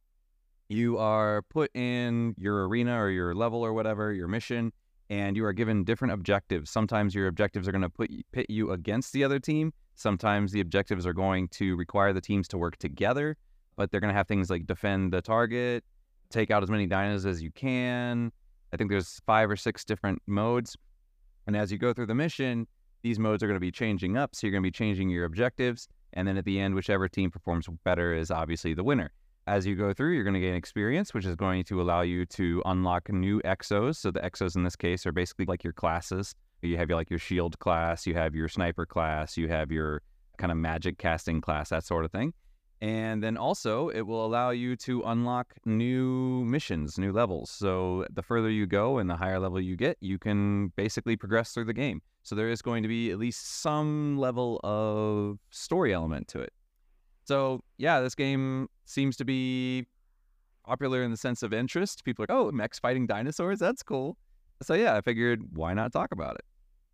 You 0.70 0.98
are 1.00 1.42
put 1.50 1.76
in 1.76 2.36
your 2.38 2.68
arena 2.68 3.02
or 3.02 3.10
your 3.10 3.34
level 3.34 3.66
or 3.66 3.74
whatever, 3.74 4.14
your 4.14 4.28
mission, 4.28 4.72
and 5.10 5.36
you 5.36 5.44
are 5.44 5.54
given 5.54 5.84
different 5.84 6.14
objectives. 6.14 6.70
Sometimes 6.70 7.16
your 7.16 7.28
objectives 7.28 7.68
are 7.68 7.72
going 7.72 7.82
to 7.82 7.90
put 7.90 8.12
pit 8.32 8.46
you 8.48 8.72
against 8.72 9.12
the 9.12 9.24
other 9.24 9.40
team. 9.40 9.74
Sometimes 9.96 10.52
the 10.52 10.62
objectives 10.62 11.06
are 11.06 11.14
going 11.14 11.48
to 11.50 11.76
require 11.76 12.14
the 12.14 12.22
teams 12.22 12.48
to 12.50 12.58
work 12.58 12.78
together, 12.78 13.36
but 13.76 13.92
they're 13.92 14.00
going 14.00 14.14
to 14.14 14.18
have 14.18 14.28
things 14.28 14.50
like 14.50 14.68
defend 14.68 15.12
the 15.12 15.22
target, 15.22 15.84
take 16.30 16.52
out 16.52 16.64
as 16.64 16.70
many 16.70 16.88
dinos 16.88 17.26
as 17.26 17.42
you 17.42 17.52
can. 17.52 18.32
I 18.72 18.78
think 18.78 18.90
there's 18.90 19.20
five 19.26 19.50
or 19.50 19.58
six 19.58 19.84
different 19.84 20.22
modes. 20.28 20.78
And 21.48 21.56
as 21.56 21.72
you 21.72 21.78
go 21.78 21.94
through 21.94 22.08
the 22.08 22.16
mission, 22.16 22.68
these 23.04 23.20
modes 23.20 23.42
are 23.44 23.48
going 23.48 23.56
to 23.56 23.60
be 23.60 23.72
changing 23.72 24.18
up. 24.18 24.36
So 24.36 24.46
you're 24.46 24.52
going 24.52 24.64
to 24.64 24.68
be 24.68 24.72
changing 24.72 25.10
your 25.10 25.26
objectives. 25.26 25.88
And 26.14 26.28
then 26.28 26.38
at 26.38 26.46
the 26.46 26.60
end, 26.60 26.76
whichever 26.76 27.08
team 27.08 27.32
performs 27.32 27.68
better 27.84 28.14
is 28.14 28.32
obviously 28.32 28.74
the 28.74 28.84
winner. 28.84 29.12
As 29.48 29.66
you 29.66 29.76
go 29.76 29.92
through, 29.92 30.14
you're 30.14 30.24
going 30.24 30.36
to 30.36 30.40
gain 30.40 30.54
experience, 30.54 31.14
which 31.14 31.26
is 31.26 31.36
going 31.36 31.64
to 31.64 31.82
allow 31.82 32.02
you 32.02 32.26
to 32.28 32.62
unlock 32.66 33.10
new 33.10 33.42
exos. 33.42 33.96
So 33.96 34.12
the 34.12 34.20
exos 34.20 34.56
in 34.56 34.64
this 34.64 34.76
case 34.76 35.06
are 35.06 35.12
basically 35.12 35.46
like 35.46 35.64
your 35.64 35.74
classes. 35.74 36.36
You 36.62 36.78
have 36.78 36.90
your, 36.90 36.98
like 36.98 37.10
your 37.10 37.20
shield 37.20 37.58
class, 37.58 38.06
you 38.06 38.14
have 38.14 38.36
your 38.36 38.48
sniper 38.48 38.86
class, 38.86 39.36
you 39.36 39.48
have 39.48 39.72
your 39.72 40.04
kind 40.38 40.52
of 40.52 40.58
magic 40.58 41.00
casting 41.00 41.42
class, 41.42 41.70
that 41.70 41.84
sort 41.84 42.06
of 42.06 42.12
thing. 42.12 42.34
And 42.82 43.22
then 43.22 43.38
also, 43.38 43.90
it 43.90 44.02
will 44.02 44.26
allow 44.26 44.50
you 44.50 44.76
to 44.78 45.04
unlock 45.04 45.54
new 45.66 46.44
missions, 46.46 46.98
new 46.98 47.12
levels. 47.12 47.52
So 47.52 48.08
the 48.12 48.24
further 48.24 48.50
you 48.50 48.66
go 48.66 48.98
and 48.98 49.08
the 49.08 49.16
higher 49.16 49.40
level 49.40 49.62
you 49.62 49.76
get, 49.76 49.98
you 50.02 50.18
can 50.18 50.70
basically 50.76 51.16
progress 51.16 51.54
through 51.54 51.66
the 51.66 51.74
game. 51.74 52.02
So 52.24 52.34
there 52.34 52.50
is 52.50 52.64
going 52.64 52.82
to 52.82 52.90
be 52.90 53.12
at 53.12 53.20
least 53.20 53.62
some 53.62 54.18
level 54.18 54.60
of 54.64 55.38
story 55.52 55.94
element 55.94 56.28
to 56.30 56.40
it. 56.40 56.54
So 57.26 57.62
yeah, 57.78 58.00
this 58.00 58.16
game 58.16 58.68
seems 58.86 59.16
to 59.18 59.26
be 59.26 59.86
popular 60.66 61.04
in 61.04 61.12
the 61.12 61.18
sense 61.18 61.44
of 61.44 61.54
interest. 61.54 62.04
People 62.04 62.24
are 62.24 62.28
like, 62.30 62.36
oh, 62.36 62.52
mechs 62.52 62.80
fighting 62.80 63.06
dinosaurs, 63.06 63.60
that's 63.60 63.84
cool. 63.84 64.18
So 64.64 64.74
yeah, 64.74 64.96
I 64.96 65.02
figured 65.02 65.42
why 65.54 65.76
not 65.76 65.94
talk 65.94 66.12
about 66.12 66.36
it. 66.36 66.46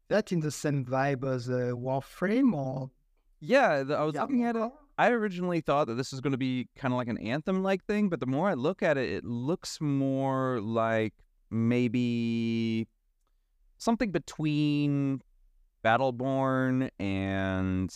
That 0.10 0.34
in 0.34 0.42
the 0.42 0.52
same 0.52 0.84
vibe 0.84 1.26
as 1.26 1.50
uh, 1.50 1.72
Warframe 1.76 2.54
or 2.54 2.92
yeah, 3.40 3.84
the, 3.84 3.96
I 3.96 4.04
was 4.04 4.16
looking 4.16 4.44
at 4.44 4.58
it. 4.58 4.72
I 4.98 5.12
originally 5.12 5.62
thought 5.62 5.88
that 5.88 5.94
this 5.94 6.12
was 6.12 6.22
going 6.22 6.32
to 6.32 6.38
be 6.38 6.68
kind 6.76 6.92
of 6.94 6.98
like 6.98 7.08
an 7.08 7.20
anthem 7.20 7.62
like 7.62 7.86
thing, 7.86 8.10
but 8.10 8.20
the 8.20 8.26
more 8.26 8.50
I 8.50 8.56
look 8.56 8.82
at 8.82 8.98
it, 8.98 9.12
it 9.12 9.24
looks 9.24 9.80
more 9.80 10.60
like 10.60 11.14
maybe 11.52 12.88
something 13.78 14.12
between 14.12 15.22
Battleborn 15.84 16.90
and 17.00 17.94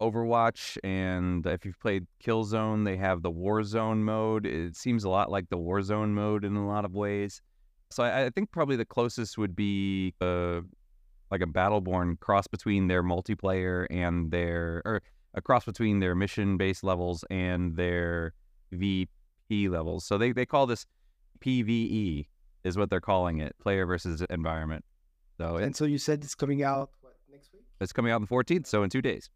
Overwatch. 0.00 0.78
And 0.84 1.44
if 1.44 1.64
you've 1.64 1.80
played 1.80 2.06
Killzone, 2.24 2.84
they 2.84 2.96
have 2.96 3.22
the 3.22 3.32
Warzone 3.32 3.98
mode. 3.98 4.46
It 4.46 4.76
seems 4.76 5.02
a 5.02 5.08
lot 5.08 5.30
like 5.30 5.48
the 5.48 5.58
Warzone 5.58 6.10
mode 6.10 6.44
in 6.44 6.54
a 6.54 6.66
lot 6.66 6.84
of 6.84 6.94
ways. 6.94 7.42
So 7.90 8.04
I, 8.04 8.26
I 8.26 8.30
think 8.30 8.52
probably 8.52 8.76
the 8.76 8.84
closest 8.84 9.38
would 9.38 9.56
be 9.56 10.14
uh, 10.20 10.60
like 11.32 11.42
a 11.42 11.46
Battleborn 11.46 12.20
cross 12.20 12.46
between 12.46 12.86
their 12.86 13.02
multiplayer 13.02 13.86
and 13.90 14.30
their, 14.30 14.82
or 14.84 15.02
a 15.36 15.42
cross 15.42 15.64
between 15.64 16.00
their 16.00 16.14
mission 16.14 16.56
based 16.56 16.82
levels 16.82 17.24
and 17.30 17.76
their 17.76 18.32
VP 18.72 19.68
levels. 19.68 20.04
So 20.04 20.18
they, 20.18 20.32
they 20.32 20.46
call 20.46 20.66
this 20.66 20.86
PVE, 21.40 22.26
is 22.64 22.76
what 22.76 22.90
they're 22.90 23.00
calling 23.00 23.38
it 23.38 23.54
player 23.60 23.86
versus 23.86 24.22
environment. 24.30 24.84
So 25.38 25.56
and 25.56 25.76
so 25.76 25.84
you 25.84 25.98
said 25.98 26.24
it's 26.24 26.34
coming 26.34 26.64
out 26.64 26.90
what, 27.00 27.14
next 27.30 27.52
week? 27.52 27.62
It's 27.80 27.92
coming 27.92 28.10
out 28.10 28.16
on 28.16 28.22
the 28.22 28.28
14th, 28.28 28.66
so 28.66 28.82
in 28.82 28.90
two 28.90 29.02
days. 29.02 29.30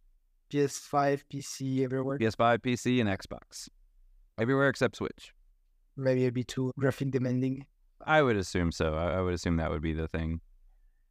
PS5, 0.51 1.23
PC, 1.33 1.85
everywhere. 1.85 2.19
PS5, 2.19 2.59
PC, 2.59 3.01
and 3.01 3.09
Xbox. 3.09 3.69
Everywhere 4.39 4.69
except 4.69 4.97
Switch. 4.97 5.33
Maybe 5.97 6.23
it'd 6.23 6.35
be 6.35 6.43
too 6.43 6.73
graphic 6.79 7.11
demanding. 7.11 7.67
I 8.05 8.23
would 8.23 8.37
assume 8.37 8.73
so. 8.73 8.95
I, 8.95 9.19
I 9.19 9.21
would 9.21 9.35
assume 9.35 9.59
that 9.59 9.71
would 9.71 9.83
be 9.83 9.93
the 9.93 10.09
thing. 10.09 10.41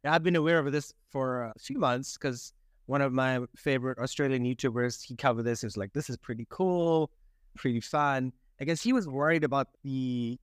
Yeah, 0.04 0.14
I've 0.14 0.24
been 0.24 0.36
aware 0.36 0.58
of 0.58 0.70
this 0.72 0.92
for 1.10 1.44
uh, 1.44 1.52
a 1.54 1.58
few 1.58 1.78
months 1.78 2.18
because 2.18 2.52
one 2.90 3.02
of 3.02 3.12
my 3.12 3.38
favorite 3.54 3.98
Australian 4.00 4.42
YouTubers, 4.42 5.00
he 5.00 5.14
covered 5.14 5.44
this. 5.44 5.60
He 5.60 5.66
was 5.66 5.76
like, 5.76 5.92
this 5.92 6.10
is 6.10 6.16
pretty 6.16 6.44
cool, 6.50 7.12
pretty 7.54 7.78
fun. 7.80 8.32
I 8.60 8.64
guess 8.64 8.82
he 8.82 8.92
was 8.92 9.06
worried 9.06 9.44
about 9.44 9.68
the 9.84 10.40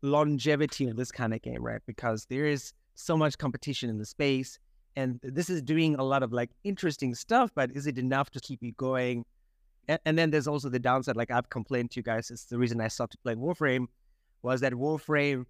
longevity 0.00 0.88
of 0.88 0.96
this 0.96 1.12
kind 1.12 1.34
of 1.34 1.42
game, 1.42 1.62
right? 1.62 1.82
Because 1.86 2.24
there 2.30 2.46
is 2.46 2.72
so 2.94 3.14
much 3.14 3.36
competition 3.36 3.90
in 3.90 3.98
the 3.98 4.06
space. 4.06 4.58
And 4.96 5.20
this 5.22 5.50
is 5.50 5.60
doing 5.60 5.96
a 5.96 6.02
lot 6.02 6.22
of 6.22 6.32
like 6.32 6.48
interesting 6.64 7.14
stuff, 7.14 7.50
but 7.54 7.70
is 7.72 7.86
it 7.86 7.98
enough 7.98 8.30
to 8.30 8.40
keep 8.40 8.62
you 8.62 8.72
going? 8.72 9.26
And, 9.86 10.00
and 10.06 10.18
then 10.18 10.30
there's 10.30 10.48
also 10.48 10.70
the 10.70 10.78
downside, 10.78 11.16
like 11.16 11.30
I've 11.30 11.50
complained 11.50 11.90
to 11.90 12.00
you 12.00 12.02
guys, 12.02 12.30
it's 12.30 12.46
the 12.46 12.56
reason 12.56 12.80
I 12.80 12.88
stopped 12.88 13.22
playing 13.22 13.38
Warframe 13.38 13.84
was 14.42 14.62
that 14.62 14.72
Warframe 14.72 15.44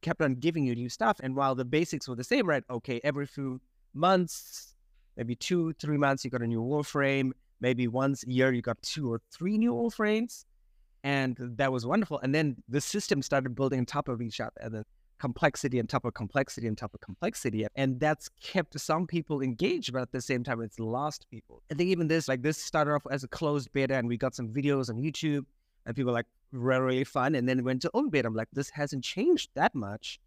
kept 0.00 0.22
on 0.22 0.36
giving 0.36 0.64
you 0.64 0.76
new 0.76 0.88
stuff. 0.88 1.16
And 1.20 1.34
while 1.34 1.56
the 1.56 1.64
basics 1.64 2.08
were 2.08 2.14
the 2.14 2.22
same, 2.22 2.48
right? 2.48 2.62
Okay, 2.70 3.00
every 3.02 3.26
few 3.26 3.60
months, 3.94 4.76
maybe 5.20 5.34
two, 5.34 5.74
three 5.74 5.98
months, 5.98 6.24
you 6.24 6.30
got 6.30 6.40
a 6.40 6.46
new 6.46 6.62
Warframe. 6.62 7.32
Maybe 7.60 7.86
once 7.88 8.24
a 8.24 8.30
year, 8.30 8.54
you 8.54 8.62
got 8.62 8.80
two 8.80 9.12
or 9.12 9.20
three 9.30 9.58
new 9.58 9.74
Warframes. 9.74 10.46
And 11.04 11.36
that 11.38 11.70
was 11.70 11.84
wonderful. 11.84 12.18
And 12.20 12.34
then 12.34 12.56
the 12.70 12.80
system 12.80 13.20
started 13.20 13.54
building 13.54 13.80
on 13.80 13.84
top 13.84 14.08
of 14.08 14.22
each 14.22 14.40
other. 14.40 14.56
And 14.62 14.74
then 14.76 14.84
complexity 15.18 15.78
on 15.78 15.86
top 15.86 16.06
of 16.06 16.14
complexity 16.14 16.66
on 16.68 16.74
top 16.74 16.94
of 16.94 17.02
complexity. 17.02 17.66
And 17.76 18.00
that's 18.00 18.30
kept 18.40 18.80
some 18.80 19.06
people 19.06 19.42
engaged, 19.42 19.92
but 19.92 20.00
at 20.00 20.12
the 20.12 20.22
same 20.22 20.42
time, 20.42 20.62
it's 20.62 20.78
lost 20.78 21.26
people. 21.30 21.62
I 21.70 21.74
think 21.74 21.90
even 21.90 22.08
this, 22.08 22.26
like 22.26 22.40
this 22.40 22.56
started 22.56 22.92
off 22.92 23.02
as 23.10 23.22
a 23.22 23.28
closed 23.28 23.70
beta 23.74 23.96
and 23.96 24.08
we 24.08 24.16
got 24.16 24.34
some 24.34 24.48
videos 24.48 24.88
on 24.88 24.96
YouTube 24.96 25.44
and 25.84 25.94
people 25.94 26.14
like, 26.14 26.26
really, 26.50 27.04
fun. 27.04 27.34
And 27.34 27.46
then 27.46 27.62
went 27.62 27.82
to 27.82 27.90
open 27.92 28.08
beta. 28.08 28.26
I'm 28.26 28.34
like, 28.34 28.48
this 28.54 28.70
hasn't 28.70 29.04
changed 29.04 29.50
that 29.54 29.74
much. 29.74 30.18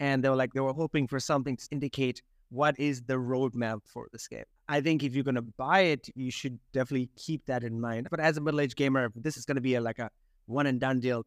And 0.00 0.22
they 0.22 0.28
were 0.28 0.36
like, 0.36 0.52
they 0.52 0.60
were 0.60 0.74
hoping 0.74 1.08
for 1.08 1.18
something 1.18 1.56
to 1.56 1.66
indicate 1.70 2.20
what 2.50 2.78
is 2.78 3.02
the 3.02 3.14
roadmap 3.14 3.80
for 3.84 4.08
this 4.12 4.28
game. 4.28 4.44
I 4.68 4.80
think 4.80 5.02
if 5.02 5.14
you're 5.14 5.24
going 5.24 5.34
to 5.34 5.42
buy 5.42 5.80
it, 5.80 6.08
you 6.14 6.30
should 6.30 6.58
definitely 6.72 7.10
keep 7.16 7.44
that 7.46 7.64
in 7.64 7.80
mind. 7.80 8.08
But 8.10 8.20
as 8.20 8.36
a 8.36 8.40
middle 8.40 8.60
aged 8.60 8.76
gamer, 8.76 9.10
this 9.14 9.36
is 9.36 9.44
going 9.44 9.56
to 9.56 9.60
be 9.60 9.74
a, 9.74 9.80
like 9.80 9.98
a 9.98 10.10
one 10.46 10.66
and 10.66 10.80
done 10.80 11.00
deal, 11.00 11.24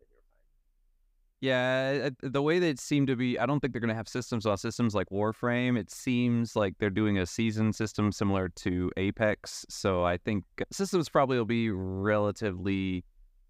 yeah, 1.39 2.09
the 2.21 2.41
way 2.41 2.57
that 2.57 2.67
it 2.67 2.79
seemed 2.79 3.07
to 3.07 3.15
be, 3.15 3.37
I 3.37 3.45
don't 3.45 3.59
think 3.59 3.71
they're 3.71 3.79
going 3.79 3.89
to 3.89 3.95
have 3.95 4.07
systems 4.07 4.47
on 4.47 4.57
systems 4.57 4.95
like 4.95 5.09
Warframe. 5.09 5.77
It 5.77 5.91
seems 5.91 6.55
like 6.55 6.73
they're 6.79 6.89
doing 6.89 7.19
a 7.19 7.27
season 7.27 7.73
system 7.73 8.11
similar 8.11 8.49
to 8.49 8.91
Apex. 8.97 9.65
So 9.69 10.03
I 10.03 10.17
think 10.17 10.45
systems 10.71 11.09
probably 11.09 11.37
will 11.37 11.45
be 11.45 11.69
relatively 11.69 13.03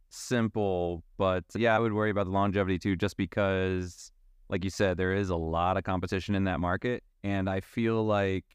simple. 0.10 1.04
But 1.18 1.46
yeah, 1.56 1.76
I 1.78 1.80
would 1.80 1.94
worry 1.94 2.10
about 2.10 2.26
the 2.26 2.34
longevity 2.34 2.78
too, 2.78 2.98
just 2.98 3.16
because, 3.16 4.12
like 4.50 4.66
you 4.66 4.70
said, 4.70 4.98
there 4.98 5.14
is 5.14 5.30
a 5.30 5.38
lot 5.38 5.78
of 5.78 5.86
competition 5.86 6.36
in 6.36 6.44
that 6.44 6.60
market. 6.60 7.04
And 7.28 7.50
I 7.50 7.60
feel 7.60 8.06
like 8.06 8.46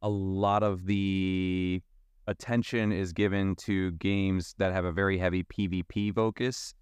a 0.00 0.08
lot 0.08 0.62
of 0.62 0.86
the 0.86 1.82
attention 2.26 2.92
is 2.92 3.12
given 3.12 3.54
to 3.56 3.90
games 3.92 4.54
that 4.56 4.72
have 4.72 4.86
a 4.86 4.92
very 4.92 5.18
heavy 5.18 5.42
PvP 5.42 6.14
focus 6.14 6.72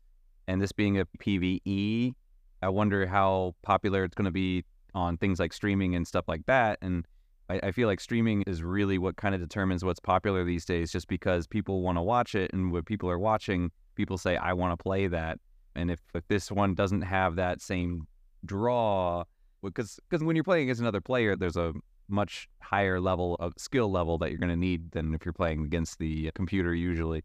and 0.46 0.60
this 0.60 0.70
being 0.70 1.00
a 1.00 1.06
PVE, 1.18 2.14
I 2.62 2.68
wonder 2.68 3.04
how 3.04 3.56
popular 3.62 4.04
it's 4.04 4.14
going 4.14 4.26
to 4.26 4.30
be 4.30 4.64
on 4.94 5.16
things 5.16 5.40
like 5.40 5.52
streaming 5.52 5.96
and 5.96 6.06
stuff 6.06 6.28
like 6.28 6.46
that. 6.46 6.78
And 6.82 7.04
I, 7.48 7.58
I 7.64 7.72
feel 7.72 7.88
like 7.88 7.98
streaming 7.98 8.42
is 8.42 8.62
really 8.62 8.98
what 8.98 9.16
kind 9.16 9.34
of 9.34 9.40
determines 9.40 9.84
what's 9.84 9.98
popular 9.98 10.44
these 10.44 10.64
days, 10.64 10.92
just 10.92 11.08
because 11.08 11.48
people 11.48 11.82
want 11.82 11.98
to 11.98 12.02
watch 12.02 12.36
it, 12.36 12.52
and 12.52 12.70
what 12.70 12.86
people 12.86 13.10
are 13.10 13.18
watching, 13.18 13.72
people 13.96 14.18
say, 14.18 14.36
"I 14.36 14.52
want 14.52 14.78
to 14.78 14.80
play 14.80 15.08
that." 15.08 15.40
And 15.74 15.90
if, 15.90 16.00
if 16.14 16.28
this 16.28 16.52
one 16.52 16.74
doesn't 16.74 17.02
have 17.02 17.34
that 17.36 17.60
same 17.60 18.06
draw, 18.44 19.24
because 19.70 19.98
because 20.08 20.24
when 20.24 20.36
you're 20.36 20.44
playing 20.44 20.70
as 20.70 20.80
another 20.80 21.00
player, 21.00 21.36
there's 21.36 21.56
a 21.56 21.72
much 22.08 22.48
higher 22.60 23.00
level 23.00 23.36
of 23.40 23.54
skill 23.56 23.90
level 23.90 24.18
that 24.18 24.30
you're 24.30 24.38
going 24.38 24.50
to 24.50 24.56
need 24.56 24.90
than 24.92 25.14
if 25.14 25.24
you're 25.24 25.32
playing 25.32 25.64
against 25.64 25.98
the 25.98 26.30
computer 26.34 26.74
usually. 26.74 27.22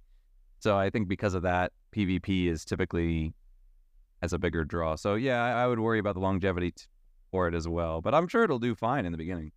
So 0.59 0.77
I 0.77 0.89
think 0.89 1.07
because 1.07 1.33
of 1.33 1.43
that, 1.43 1.71
PvP 1.91 2.47
is 2.47 2.65
typically 2.65 3.33
has 4.21 4.33
a 4.33 4.39
bigger 4.39 4.63
draw. 4.63 4.95
So 4.95 5.15
yeah, 5.15 5.43
I, 5.43 5.63
I 5.63 5.67
would 5.67 5.79
worry 5.79 5.99
about 5.99 6.15
the 6.15 6.21
longevity 6.21 6.71
t- 6.71 6.85
for 7.31 7.47
it 7.47 7.53
as 7.53 7.67
well. 7.67 8.01
But 8.01 8.15
I'm 8.15 8.27
sure 8.27 8.43
it'll 8.43 8.59
do 8.59 8.75
fine 8.75 9.05
in 9.05 9.11
the 9.11 9.17
beginning. 9.17 9.51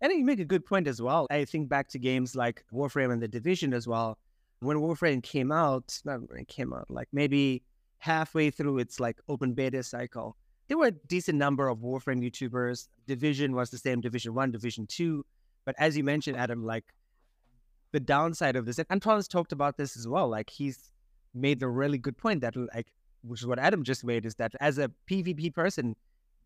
Think 0.00 0.18
you 0.18 0.24
make 0.24 0.40
a 0.40 0.44
good 0.44 0.66
point 0.66 0.86
as 0.86 1.00
well. 1.00 1.26
I 1.30 1.44
think 1.46 1.68
back 1.68 1.88
to 1.88 1.98
games 1.98 2.36
like 2.36 2.64
Warframe 2.72 3.12
and 3.12 3.22
the 3.22 3.28
Division 3.28 3.72
as 3.72 3.88
well. 3.88 4.18
When 4.60 4.76
Warframe 4.76 5.22
came 5.22 5.50
out, 5.50 5.98
not 6.04 6.28
when 6.28 6.40
it 6.40 6.48
came 6.48 6.72
out, 6.72 6.90
like 6.90 7.08
maybe 7.12 7.62
halfway 7.98 8.50
through 8.50 8.78
its 8.78 9.00
like 9.00 9.18
open 9.28 9.54
beta 9.54 9.82
cycle, 9.82 10.36
there 10.68 10.78
were 10.78 10.86
a 10.86 10.92
decent 10.92 11.38
number 11.38 11.68
of 11.68 11.78
Warframe 11.78 12.22
YouTubers. 12.22 12.88
Division 13.06 13.54
was 13.54 13.70
the 13.70 13.78
same, 13.78 14.00
Division 14.00 14.34
One, 14.34 14.50
Division 14.50 14.86
Two. 14.86 15.24
But 15.64 15.74
as 15.78 15.96
you 15.96 16.04
mentioned, 16.04 16.36
Adam, 16.36 16.64
like 16.64 16.84
the 17.92 18.00
downside 18.00 18.56
of 18.56 18.66
this, 18.66 18.78
and 18.78 18.88
Antoine's 18.90 19.28
talked 19.28 19.52
about 19.52 19.76
this 19.76 19.96
as 19.96 20.06
well. 20.08 20.28
Like 20.28 20.50
he's 20.50 20.90
made 21.34 21.62
a 21.62 21.68
really 21.68 21.98
good 21.98 22.16
point 22.16 22.40
that 22.42 22.54
like 22.56 22.92
which 23.22 23.40
is 23.40 23.46
what 23.46 23.58
Adam 23.58 23.82
just 23.82 24.04
made 24.04 24.26
is 24.26 24.34
that 24.36 24.52
as 24.60 24.78
a 24.78 24.90
PvP 25.10 25.54
person, 25.54 25.96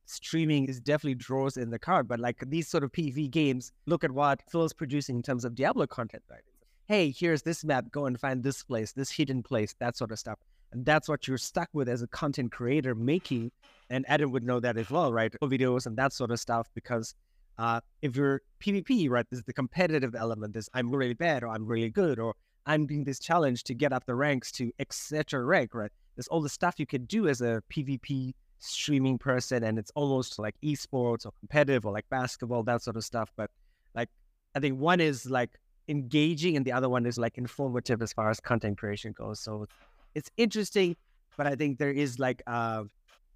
streaming 0.06 0.66
is 0.66 0.80
definitely 0.80 1.14
draws 1.14 1.56
in 1.56 1.70
the 1.70 1.78
card. 1.78 2.08
But 2.08 2.20
like 2.20 2.42
these 2.46 2.68
sort 2.68 2.84
of 2.84 2.92
PvP 2.92 3.30
games, 3.30 3.72
look 3.86 4.04
at 4.04 4.10
what 4.10 4.42
Phil's 4.50 4.72
producing 4.72 5.16
in 5.16 5.22
terms 5.22 5.44
of 5.44 5.54
Diablo 5.54 5.86
content, 5.86 6.22
right? 6.30 6.42
Hey, 6.88 7.14
here's 7.14 7.42
this 7.42 7.66
map, 7.66 7.90
go 7.92 8.06
and 8.06 8.18
find 8.18 8.42
this 8.42 8.62
place, 8.62 8.92
this 8.92 9.10
hidden 9.10 9.42
place, 9.42 9.74
that 9.78 9.94
sort 9.94 10.10
of 10.10 10.18
stuff. 10.18 10.38
And 10.72 10.86
that's 10.86 11.06
what 11.06 11.28
you're 11.28 11.36
stuck 11.36 11.68
with 11.74 11.86
as 11.86 12.00
a 12.00 12.06
content 12.06 12.50
creator 12.50 12.94
making. 12.94 13.52
And 13.90 14.06
Adam 14.08 14.32
would 14.32 14.42
know 14.42 14.58
that 14.58 14.78
as 14.78 14.88
well, 14.88 15.12
right? 15.12 15.30
Videos 15.42 15.84
and 15.84 15.98
that 15.98 16.14
sort 16.14 16.30
of 16.30 16.40
stuff. 16.40 16.66
Because 16.74 17.14
uh, 17.58 17.82
if 18.00 18.16
you're 18.16 18.40
PvP, 18.64 19.10
right, 19.10 19.26
there's 19.30 19.42
the 19.42 19.52
competitive 19.52 20.14
element, 20.14 20.54
this 20.54 20.70
I'm 20.72 20.90
really 20.90 21.12
bad 21.12 21.42
or 21.42 21.48
I'm 21.48 21.66
really 21.66 21.90
good 21.90 22.18
or 22.18 22.34
I'm 22.64 22.86
doing 22.86 23.04
this 23.04 23.18
challenge 23.18 23.64
to 23.64 23.74
get 23.74 23.92
up 23.92 24.06
the 24.06 24.14
ranks 24.14 24.50
to 24.52 24.72
etc. 24.78 25.44
rank, 25.44 25.74
right? 25.74 25.92
There's 26.16 26.28
all 26.28 26.40
the 26.40 26.48
stuff 26.48 26.76
you 26.78 26.86
could 26.86 27.06
do 27.06 27.28
as 27.28 27.42
a 27.42 27.62
PvP 27.70 28.32
streaming 28.60 29.18
person, 29.18 29.62
and 29.62 29.78
it's 29.78 29.92
almost 29.94 30.38
like 30.38 30.54
esports 30.64 31.26
or 31.26 31.32
competitive 31.38 31.84
or 31.84 31.92
like 31.92 32.08
basketball, 32.08 32.62
that 32.62 32.80
sort 32.80 32.96
of 32.96 33.04
stuff. 33.04 33.30
But 33.36 33.50
like, 33.94 34.08
I 34.54 34.60
think 34.60 34.80
one 34.80 35.00
is 35.02 35.26
like 35.26 35.50
engaging, 35.88 36.56
and 36.56 36.64
the 36.64 36.72
other 36.72 36.88
one 36.88 37.06
is 37.06 37.18
like 37.18 37.38
informative 37.38 38.02
as 38.02 38.12
far 38.12 38.30
as 38.30 38.40
content 38.40 38.78
creation 38.78 39.12
goes. 39.12 39.40
So 39.40 39.66
it's 40.14 40.30
interesting, 40.36 40.96
but 41.36 41.46
I 41.46 41.54
think 41.54 41.78
there 41.78 41.90
is 41.90 42.18
like 42.18 42.42
uh, 42.46 42.84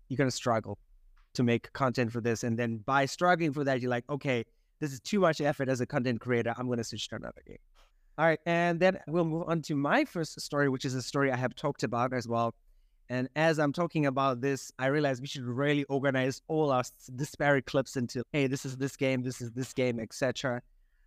you're 0.09 0.17
gonna 0.17 0.31
struggle 0.31 0.79
to 1.35 1.43
make 1.43 1.73
content 1.73 2.13
for 2.13 2.21
this, 2.21 2.45
and 2.45 2.59
then 2.59 2.79
by 2.79 3.07
struggling 3.07 3.53
for 3.53 3.65
that, 3.65 3.81
you're 3.81 3.91
like, 3.91 4.09
okay, 4.11 4.45
this 4.81 4.93
is 4.93 5.01
too 5.01 5.21
much 5.21 5.41
effort 5.41 5.69
as 5.69 5.81
a 5.81 5.87
content 5.87 6.21
creator. 6.21 6.55
I'm 6.57 6.69
gonna 6.69 6.85
switch 6.85 7.09
to 7.09 7.17
another 7.17 7.43
game. 7.47 7.59
All 8.19 8.27
right, 8.27 8.41
and 8.45 8.79
then 8.79 8.99
we'll 9.09 9.25
move 9.25 9.49
on 9.49 9.63
to 9.63 9.75
my 9.75 10.05
first 10.05 10.41
story, 10.41 10.69
which 10.69 10.85
is 10.85 10.95
a 10.95 11.03
story 11.03 11.33
I 11.33 11.37
have 11.37 11.55
talked 11.55 11.83
about 11.83 12.13
as 12.13 12.29
well. 12.29 12.55
And 13.09 13.29
as 13.37 13.59
I'm 13.59 13.73
talking 13.73 14.07
about 14.07 14.41
this, 14.41 14.73
I 14.79 14.87
realize 14.87 15.21
we 15.21 15.27
should 15.27 15.45
really 15.45 15.85
organize 15.85 16.41
all 16.49 16.71
our 16.71 16.83
disparate 17.17 17.67
clips 17.67 17.97
into, 17.97 18.23
hey, 18.33 18.47
this 18.47 18.65
is 18.65 18.77
this 18.77 18.97
game, 18.97 19.23
this 19.23 19.41
is 19.41 19.51
this 19.53 19.73
game, 19.73 20.01
etc. 20.01 20.63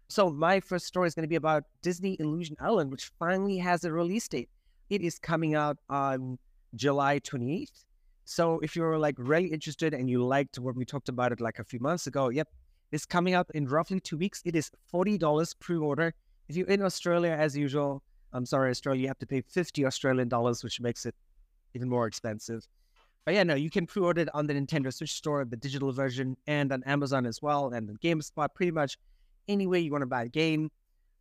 So 0.07 0.29
my 0.29 0.59
first 0.59 0.85
story 0.85 1.07
is 1.07 1.15
going 1.15 1.23
to 1.23 1.29
be 1.29 1.35
about 1.35 1.63
Disney 1.81 2.15
Illusion 2.19 2.55
Island, 2.59 2.91
which 2.91 3.11
finally 3.19 3.57
has 3.57 3.83
a 3.83 3.91
release 3.91 4.27
date. 4.27 4.49
It 4.89 5.01
is 5.01 5.17
coming 5.17 5.55
out 5.55 5.77
on 5.89 6.37
July 6.75 7.19
28th. 7.19 7.85
So 8.25 8.59
if 8.59 8.75
you're 8.75 8.97
like 8.97 9.15
really 9.17 9.49
interested 9.49 9.93
and 9.93 10.09
you 10.09 10.23
liked 10.23 10.59
what 10.59 10.75
we 10.75 10.85
talked 10.85 11.09
about 11.09 11.31
it 11.31 11.41
like 11.41 11.59
a 11.59 11.63
few 11.63 11.79
months 11.79 12.07
ago, 12.07 12.29
yep, 12.29 12.47
it's 12.91 13.05
coming 13.05 13.33
out 13.33 13.47
in 13.53 13.67
roughly 13.67 13.99
two 13.99 14.17
weeks. 14.17 14.41
It 14.45 14.55
is 14.55 14.71
$40 14.93 15.59
pre-order 15.59 16.13
if 16.47 16.55
you're 16.55 16.67
in 16.67 16.81
Australia, 16.81 17.31
as 17.31 17.57
usual, 17.57 18.03
I'm 18.33 18.45
sorry, 18.45 18.69
Australia, 18.69 19.01
you 19.01 19.07
have 19.07 19.19
to 19.19 19.25
pay 19.25 19.41
50 19.41 19.85
Australian 19.85 20.29
dollars, 20.29 20.63
which 20.63 20.79
makes 20.79 21.05
it 21.05 21.15
even 21.73 21.89
more 21.89 22.05
expensive. 22.05 22.67
But 23.25 23.33
yeah, 23.33 23.43
no, 23.43 23.55
you 23.55 23.71
can 23.71 23.87
pre-order 23.87 24.21
it 24.21 24.29
on 24.35 24.45
the 24.45 24.53
Nintendo 24.53 24.93
Switch 24.93 25.13
store, 25.13 25.43
the 25.45 25.57
digital 25.57 25.91
version, 25.91 26.37
and 26.45 26.71
on 26.71 26.83
Amazon 26.83 27.25
as 27.25 27.41
well, 27.41 27.69
and 27.69 27.99
GameSpot, 27.99 28.49
pretty 28.53 28.71
much 28.71 28.97
any 29.47 29.67
way 29.67 29.79
you 29.79 29.91
want 29.91 30.01
to 30.01 30.07
buy 30.07 30.23
a 30.23 30.29
game. 30.29 30.71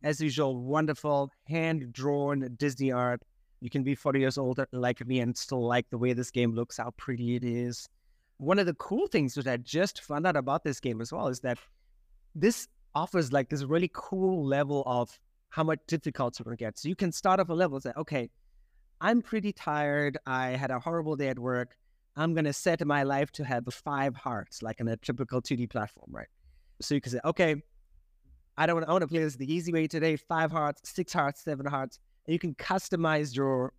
As 0.03 0.21
usual, 0.21 0.57
wonderful 0.57 1.31
hand-drawn 1.47 2.55
Disney 2.57 2.91
art. 2.91 3.21
You 3.61 3.69
can 3.69 3.83
be 3.83 3.95
40 3.95 4.19
years 4.19 4.37
old 4.37 4.59
like 4.71 5.05
me 5.07 5.19
and 5.19 5.35
still 5.35 5.65
like 5.65 5.89
the 5.89 5.97
way 5.97 6.13
this 6.13 6.29
game 6.29 6.53
looks, 6.53 6.77
how 6.77 6.91
pretty 6.97 7.35
it 7.35 7.43
is. 7.43 7.87
One 8.37 8.59
of 8.59 8.65
the 8.65 8.73
cool 8.75 9.07
things 9.07 9.35
which 9.35 9.47
I 9.47 9.57
just 9.57 10.01
found 10.01 10.27
out 10.27 10.35
about 10.35 10.63
this 10.63 10.79
game 10.79 11.01
as 11.01 11.11
well 11.11 11.27
is 11.27 11.39
that 11.39 11.57
this 12.35 12.67
offers 12.93 13.31
like 13.31 13.49
this 13.49 13.63
really 13.63 13.89
cool 13.93 14.45
level 14.45 14.83
of 14.85 15.17
how 15.49 15.63
much 15.63 15.79
difficulty 15.87 16.43
we're 16.43 16.51
gonna 16.51 16.57
get. 16.57 16.77
So 16.77 16.89
you 16.89 16.95
can 16.95 17.11
start 17.11 17.39
off 17.39 17.49
a 17.49 17.53
level 17.53 17.77
and 17.77 17.83
say, 17.83 17.93
okay, 17.97 18.29
I'm 19.01 19.21
pretty 19.21 19.53
tired. 19.53 20.17
I 20.25 20.49
had 20.49 20.69
a 20.69 20.79
horrible 20.79 21.15
day 21.15 21.29
at 21.29 21.39
work. 21.39 21.75
I'm 22.17 22.33
gonna 22.33 22.53
set 22.53 22.85
my 22.85 23.03
life 23.03 23.31
to 23.33 23.43
have 23.43 23.65
five 23.73 24.15
hearts, 24.15 24.61
like 24.61 24.79
in 24.79 24.87
a 24.87 24.97
typical 24.97 25.41
2D 25.41 25.69
platform, 25.69 26.09
right? 26.11 26.27
So 26.81 26.95
you 26.95 27.01
can 27.01 27.11
say, 27.11 27.19
okay, 27.25 27.55
I 28.57 28.65
don't 28.65 28.75
want, 28.75 28.87
I 28.87 28.91
want 28.91 29.01
to 29.01 29.07
play 29.07 29.19
this 29.19 29.35
the 29.35 29.51
easy 29.51 29.73
way 29.73 29.87
today. 29.87 30.15
Five 30.15 30.51
hearts, 30.51 30.89
six 30.89 31.11
hearts, 31.13 31.43
seven 31.43 31.65
hearts, 31.65 31.99
and 32.25 32.33
you 32.33 32.39
can 32.39 32.55
customize 32.55 33.35
your, 33.35 33.73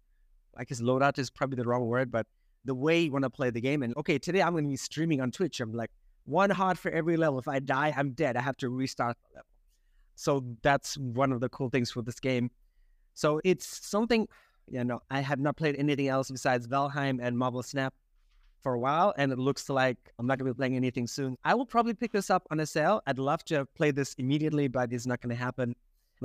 I 0.56 0.64
guess 0.64 0.80
loadout 0.80 1.18
is 1.18 1.30
probably 1.30 1.56
the 1.56 1.64
wrong 1.64 1.86
word, 1.86 2.10
but 2.10 2.26
the 2.64 2.74
way 2.74 3.00
you 3.00 3.12
want 3.12 3.24
to 3.24 3.30
play 3.30 3.50
the 3.50 3.60
game. 3.60 3.82
And 3.82 3.96
okay, 3.96 4.18
today 4.18 4.42
I'm 4.42 4.52
going 4.52 4.64
to 4.64 4.70
be 4.70 4.76
streaming 4.76 5.20
on 5.20 5.30
Twitch. 5.30 5.60
I'm 5.60 5.72
like, 5.72 5.90
one 6.24 6.50
heart 6.50 6.76
for 6.76 6.90
every 6.90 7.16
level. 7.16 7.38
If 7.38 7.48
I 7.48 7.60
die, 7.60 7.94
I'm 7.96 8.10
dead. 8.10 8.36
I 8.36 8.40
have 8.40 8.56
to 8.58 8.68
restart 8.68 9.16
the 9.22 9.36
level. 9.36 9.46
So 10.16 10.44
that's 10.62 10.98
one 10.98 11.32
of 11.32 11.40
the 11.40 11.48
cool 11.48 11.70
things 11.70 11.90
for 11.90 12.02
this 12.02 12.18
game. 12.18 12.50
So 13.14 13.40
it's 13.44 13.86
something, 13.86 14.26
you 14.68 14.82
know, 14.84 15.00
I 15.10 15.20
have 15.20 15.38
not 15.38 15.56
played 15.56 15.76
anything 15.76 16.08
else 16.08 16.30
besides 16.30 16.66
Valheim 16.66 17.18
and 17.22 17.38
Marvel 17.38 17.62
Snap 17.62 17.94
for 18.66 18.74
a 18.74 18.80
while, 18.80 19.14
and 19.16 19.30
it 19.30 19.38
looks 19.38 19.68
like 19.68 19.96
I'm 20.18 20.26
not 20.26 20.40
going 20.40 20.48
to 20.48 20.52
be 20.52 20.58
playing 20.58 20.74
anything 20.74 21.06
soon. 21.06 21.36
I 21.44 21.54
will 21.54 21.64
probably 21.64 21.94
pick 21.94 22.10
this 22.10 22.30
up 22.30 22.48
on 22.50 22.58
a 22.58 22.66
sale. 22.66 23.00
I'd 23.06 23.16
love 23.16 23.44
to 23.44 23.64
play 23.76 23.92
this 23.92 24.14
immediately, 24.14 24.66
but 24.66 24.92
it's 24.92 25.06
not 25.06 25.20
going 25.20 25.30
to 25.30 25.40
happen. 25.40 25.76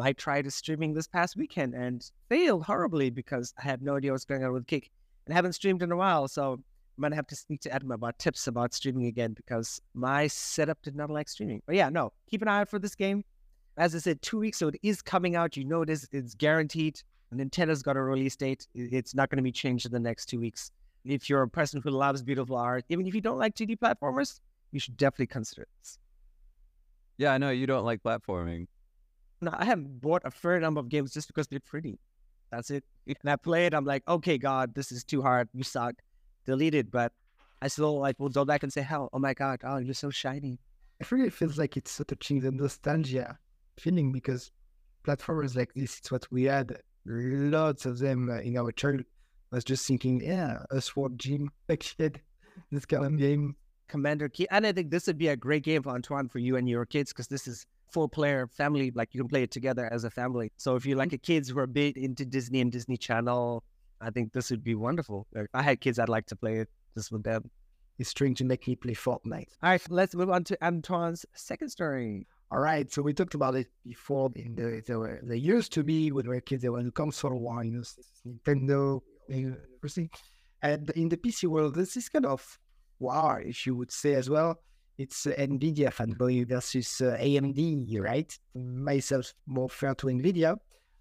I 0.02 0.14
tried 0.14 0.52
streaming 0.52 0.96
this 0.96 1.06
past 1.08 1.36
weekend 1.36 1.76
and 1.76 2.04
failed 2.30 2.64
horribly 2.64 3.12
because 3.12 3.54
I 3.60 3.62
had 3.62 3.84
no 3.84 3.96
idea 3.96 4.12
what's 4.12 4.26
going 4.26 4.44
on 4.44 4.54
with 4.54 4.66
Kick 4.66 4.90
and 5.28 5.36
haven't 5.36 5.54
streamed 5.54 5.84
in 5.84 5.92
a 5.92 5.96
while. 5.96 6.28
So 6.28 6.54
I'm 6.54 7.02
gonna 7.04 7.16
have 7.16 7.28
to 7.28 7.36
speak 7.36 7.62
to 7.62 7.72
Adam 7.72 7.92
about 7.92 8.18
tips 8.18 8.48
about 8.48 8.74
streaming 8.74 9.06
again 9.06 9.34
because 9.34 9.80
my 9.94 10.26
setup 10.26 10.82
did 10.82 10.96
not 10.96 11.12
like 11.12 11.30
streaming. 11.30 11.62
But 11.68 11.76
yeah, 11.76 11.90
no, 11.90 12.12
keep 12.28 12.42
an 12.42 12.48
eye 12.48 12.62
out 12.62 12.70
for 12.70 12.80
this 12.80 12.96
game. 12.96 13.24
As 13.78 13.94
I 13.94 14.00
said, 14.00 14.20
two 14.24 14.40
weeks, 14.40 14.58
so 14.58 14.70
it 14.70 14.80
is 14.82 15.04
coming 15.04 15.36
out. 15.36 15.58
You 15.58 15.66
know 15.66 15.84
it 15.84 15.92
is. 15.92 16.10
It's 16.12 16.34
guaranteed. 16.34 17.04
Nintendo's 17.32 17.84
got 17.84 17.98
a 17.98 18.02
release 18.02 18.36
date. 18.36 18.66
It's 18.74 19.14
not 19.14 19.30
going 19.30 19.38
to 19.38 19.44
be 19.44 19.52
changed 19.52 19.86
in 19.86 19.92
the 19.92 20.00
next 20.00 20.26
two 20.26 20.40
weeks. 20.40 20.72
If 21.06 21.30
you're 21.30 21.42
a 21.42 21.50
person 21.50 21.82
who 21.82 21.90
loves 21.90 22.22
beautiful 22.22 22.58
art, 22.58 22.86
even 22.90 23.08
if 23.08 23.16
you 23.16 23.22
don't 23.22 23.38
like 23.38 23.56
2D 23.56 23.80
platformers, 23.80 24.40
you 24.72 24.80
should 24.80 24.98
definitely 24.98 25.28
consider 25.28 25.68
this. 25.80 25.98
Yeah, 27.18 27.34
I 27.34 27.38
know 27.38 27.50
you 27.50 27.68
don't 27.68 27.86
like 27.86 28.02
platforming. 28.04 28.68
No, 29.42 29.54
I 29.54 29.66
have 29.66 30.02
bought 30.02 30.22
a 30.26 30.32
fair 30.32 30.60
number 30.60 30.80
of 30.80 30.90
games 30.90 31.14
just 31.14 31.28
because 31.28 31.48
they're 31.48 31.60
pretty. 31.60 32.00
That's 32.52 32.70
it. 32.70 32.84
And 33.08 33.30
I 33.30 33.36
play 33.36 33.66
it, 33.66 33.74
I'm 33.74 33.86
like, 33.86 34.08
okay, 34.08 34.38
God, 34.38 34.76
this 34.76 34.92
is 34.92 35.04
too 35.04 35.22
hard. 35.22 35.50
You 35.54 35.64
suck. 35.64 35.96
Delete 36.46 36.76
it. 36.76 36.92
But 36.92 37.14
I 37.62 37.68
still 37.68 38.00
like 38.00 38.20
will 38.20 38.30
go 38.30 38.46
back 38.46 38.64
and 38.64 38.72
say, 38.72 38.82
hell, 38.82 39.10
oh 39.14 39.20
my 39.20 39.34
God, 39.34 39.62
oh, 39.64 39.78
you're 39.78 39.94
so 39.94 40.10
shiny. 40.10 40.60
I 41.02 41.06
really 41.10 41.30
feels 41.30 41.58
like 41.58 41.78
it's 41.78 41.92
sort 41.92 42.12
of 42.12 42.20
touching 42.20 42.40
the 42.40 42.52
nostalgia 42.52 43.38
feeling 43.78 44.12
because 44.12 44.52
platformers 45.04 45.56
like 45.56 45.74
this, 45.74 45.98
it's 46.00 46.12
what 46.12 46.28
we 46.32 46.44
had 46.44 46.78
lots 47.06 47.86
of 47.86 48.00
them 48.00 48.30
uh, 48.30 48.40
in 48.40 48.58
our 48.58 48.72
childhood. 48.72 49.06
I 49.52 49.56
was 49.56 49.64
just 49.64 49.86
thinking, 49.86 50.22
yeah, 50.22 50.64
a 50.72 50.82
sword 50.82 51.20
gym, 51.20 51.52
like 51.70 51.84
shit, 51.84 52.20
this 52.72 52.86
kind 52.86 53.06
of 53.06 53.18
game. 53.18 53.56
Commander 53.88 54.30
Keen. 54.30 54.48
And 54.52 54.66
I 54.66 54.72
think 54.72 54.90
this 54.90 55.08
would 55.08 55.18
be 55.18 55.28
a 55.28 55.36
great 55.36 55.64
game 55.64 55.84
for 55.84 55.90
Antoine 55.90 56.30
for 56.30 56.40
you 56.40 56.56
and 56.56 56.68
your 56.68 56.86
kids 56.86 57.12
because 57.12 57.28
this 57.28 57.46
is 57.48 57.66
full 57.92 58.08
player 58.08 58.48
family. 58.48 58.92
Like 58.96 59.14
you 59.14 59.20
can 59.20 59.28
play 59.28 59.44
it 59.44 59.52
together 59.52 59.92
as 59.92 60.06
a 60.06 60.10
family. 60.10 60.52
So 60.56 60.76
if 60.76 60.86
you 60.86 60.96
like 60.96 61.10
mm. 61.10 61.16
a 61.16 61.18
kids 61.18 61.50
who 61.50 61.60
are 61.60 61.68
big 61.68 61.98
into 61.98 62.26
Disney 62.26 62.62
and 62.62 62.72
Disney 62.72 62.96
Channel, 62.96 63.64
I 64.00 64.10
think 64.10 64.32
this 64.32 64.50
would 64.50 64.64
be 64.64 64.76
wonderful. 64.76 65.28
Like, 65.34 65.48
I 65.54 65.62
had 65.62 65.82
kids, 65.82 66.00
I'd 66.00 66.10
like 66.10 66.26
to 66.28 66.36
play 66.36 66.60
it 66.60 66.70
just 66.96 67.12
with 67.12 67.24
them. 67.24 67.52
It's 68.00 68.14
trying 68.14 68.36
to 68.36 68.46
make 68.46 68.68
me 68.68 68.76
play 68.76 68.94
Fortnite. 68.94 69.50
All 69.62 69.70
right, 69.70 69.92
let's 69.92 70.16
move 70.16 70.30
on 70.30 70.44
to 70.46 70.64
Antoine's 70.64 71.26
second 71.34 71.70
story. 71.70 72.26
All 72.50 72.60
right, 72.60 72.92
so 72.92 73.02
we 73.02 73.14
talked 73.14 73.36
about 73.36 73.56
it 73.56 73.68
before. 73.86 74.32
In 74.36 74.56
the 74.56 74.82
there 74.86 75.00
were 75.00 75.20
there 75.22 75.38
used 75.38 75.72
to 75.74 75.84
be 75.84 76.12
when 76.12 76.26
we 76.26 76.36
were 76.36 76.42
kids, 76.42 76.64
there 76.64 76.72
were 76.72 76.90
console 76.92 77.38
war, 77.38 77.64
you 77.64 77.72
know, 77.72 77.84
Nintendo, 78.28 79.02
And 80.62 80.90
in 80.92 81.10
the 81.10 81.18
PC 81.18 81.46
world, 81.46 81.76
this 81.76 81.98
is 81.98 82.10
kind 82.10 82.26
of 82.26 82.60
war, 83.00 83.42
if 83.42 83.66
you 83.66 83.76
would 83.76 83.92
say 83.92 84.14
as 84.14 84.30
well. 84.30 84.60
It's 84.98 85.26
uh, 85.26 85.32
NVIDIA 85.32 85.92
fanboy 85.92 86.48
versus 86.48 87.02
uh, 87.02 87.18
AMD, 87.20 88.00
right? 88.00 88.38
Myself 88.54 89.34
more 89.48 89.70
fair 89.70 89.96
to 89.96 90.08
NVIDIA. 90.08 90.58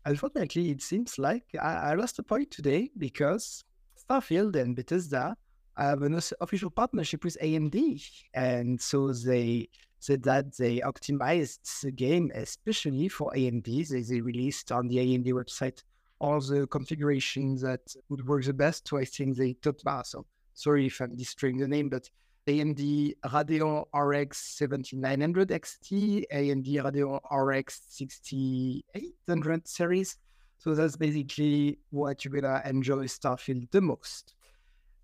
Unfortunately, 0.07 0.71
it 0.71 0.81
seems 0.81 1.19
like 1.19 1.45
I, 1.61 1.91
I 1.91 1.95
lost 1.95 2.19
a 2.19 2.23
point 2.23 2.51
today 2.51 2.91
because 2.97 3.63
Starfield 4.09 4.57
and 4.57 4.75
Bethesda 4.75 5.37
have 5.77 6.03
an 6.03 6.19
official 6.41 6.71
partnership 6.71 7.25
with 7.25 7.37
AMD, 7.43 8.03
and 8.33 8.81
so 8.81 9.13
they 9.13 9.69
said 9.99 10.23
that 10.23 10.57
they 10.57 10.79
optimized 10.79 11.81
the 11.83 11.91
game 11.91 12.33
especially 12.35 13.09
for 13.09 13.31
AMD. 13.33 13.89
They, 13.89 14.01
they 14.01 14.21
released 14.23 14.73
on 14.73 14.89
the 14.89 14.97
AMD 14.97 15.27
website 15.33 15.83
all 16.21 16.41
the 16.41 16.67
configurations 16.67 17.63
that 17.63 17.81
would 18.09 18.27
work 18.27 18.45
the 18.45 18.53
best. 18.53 18.89
So 18.89 18.99
I 18.99 19.05
think 19.05 19.37
they 19.37 19.55
talked 19.55 19.83
about. 19.83 20.07
So 20.07 20.27
sorry 20.55 20.87
if 20.87 21.01
I'm 21.01 21.17
destroying 21.17 21.59
the 21.59 21.69
name, 21.69 21.89
but 21.89 22.09
AMD 22.47 23.15
Radeon 23.25 23.85
RX 23.95 24.39
7900 24.59 25.49
XT, 25.49 26.25
AMD 26.33 26.67
Radeon 26.83 27.21
RX 27.31 27.83
6800 27.89 29.69
series. 29.69 30.17
So 30.59 30.75
that's 30.75 30.97
basically 30.97 31.79
what 31.91 32.25
you're 32.25 32.41
gonna 32.41 32.63
enjoy 32.67 33.05
Starfield 33.07 33.71
the 33.71 33.81
most. 33.81 34.35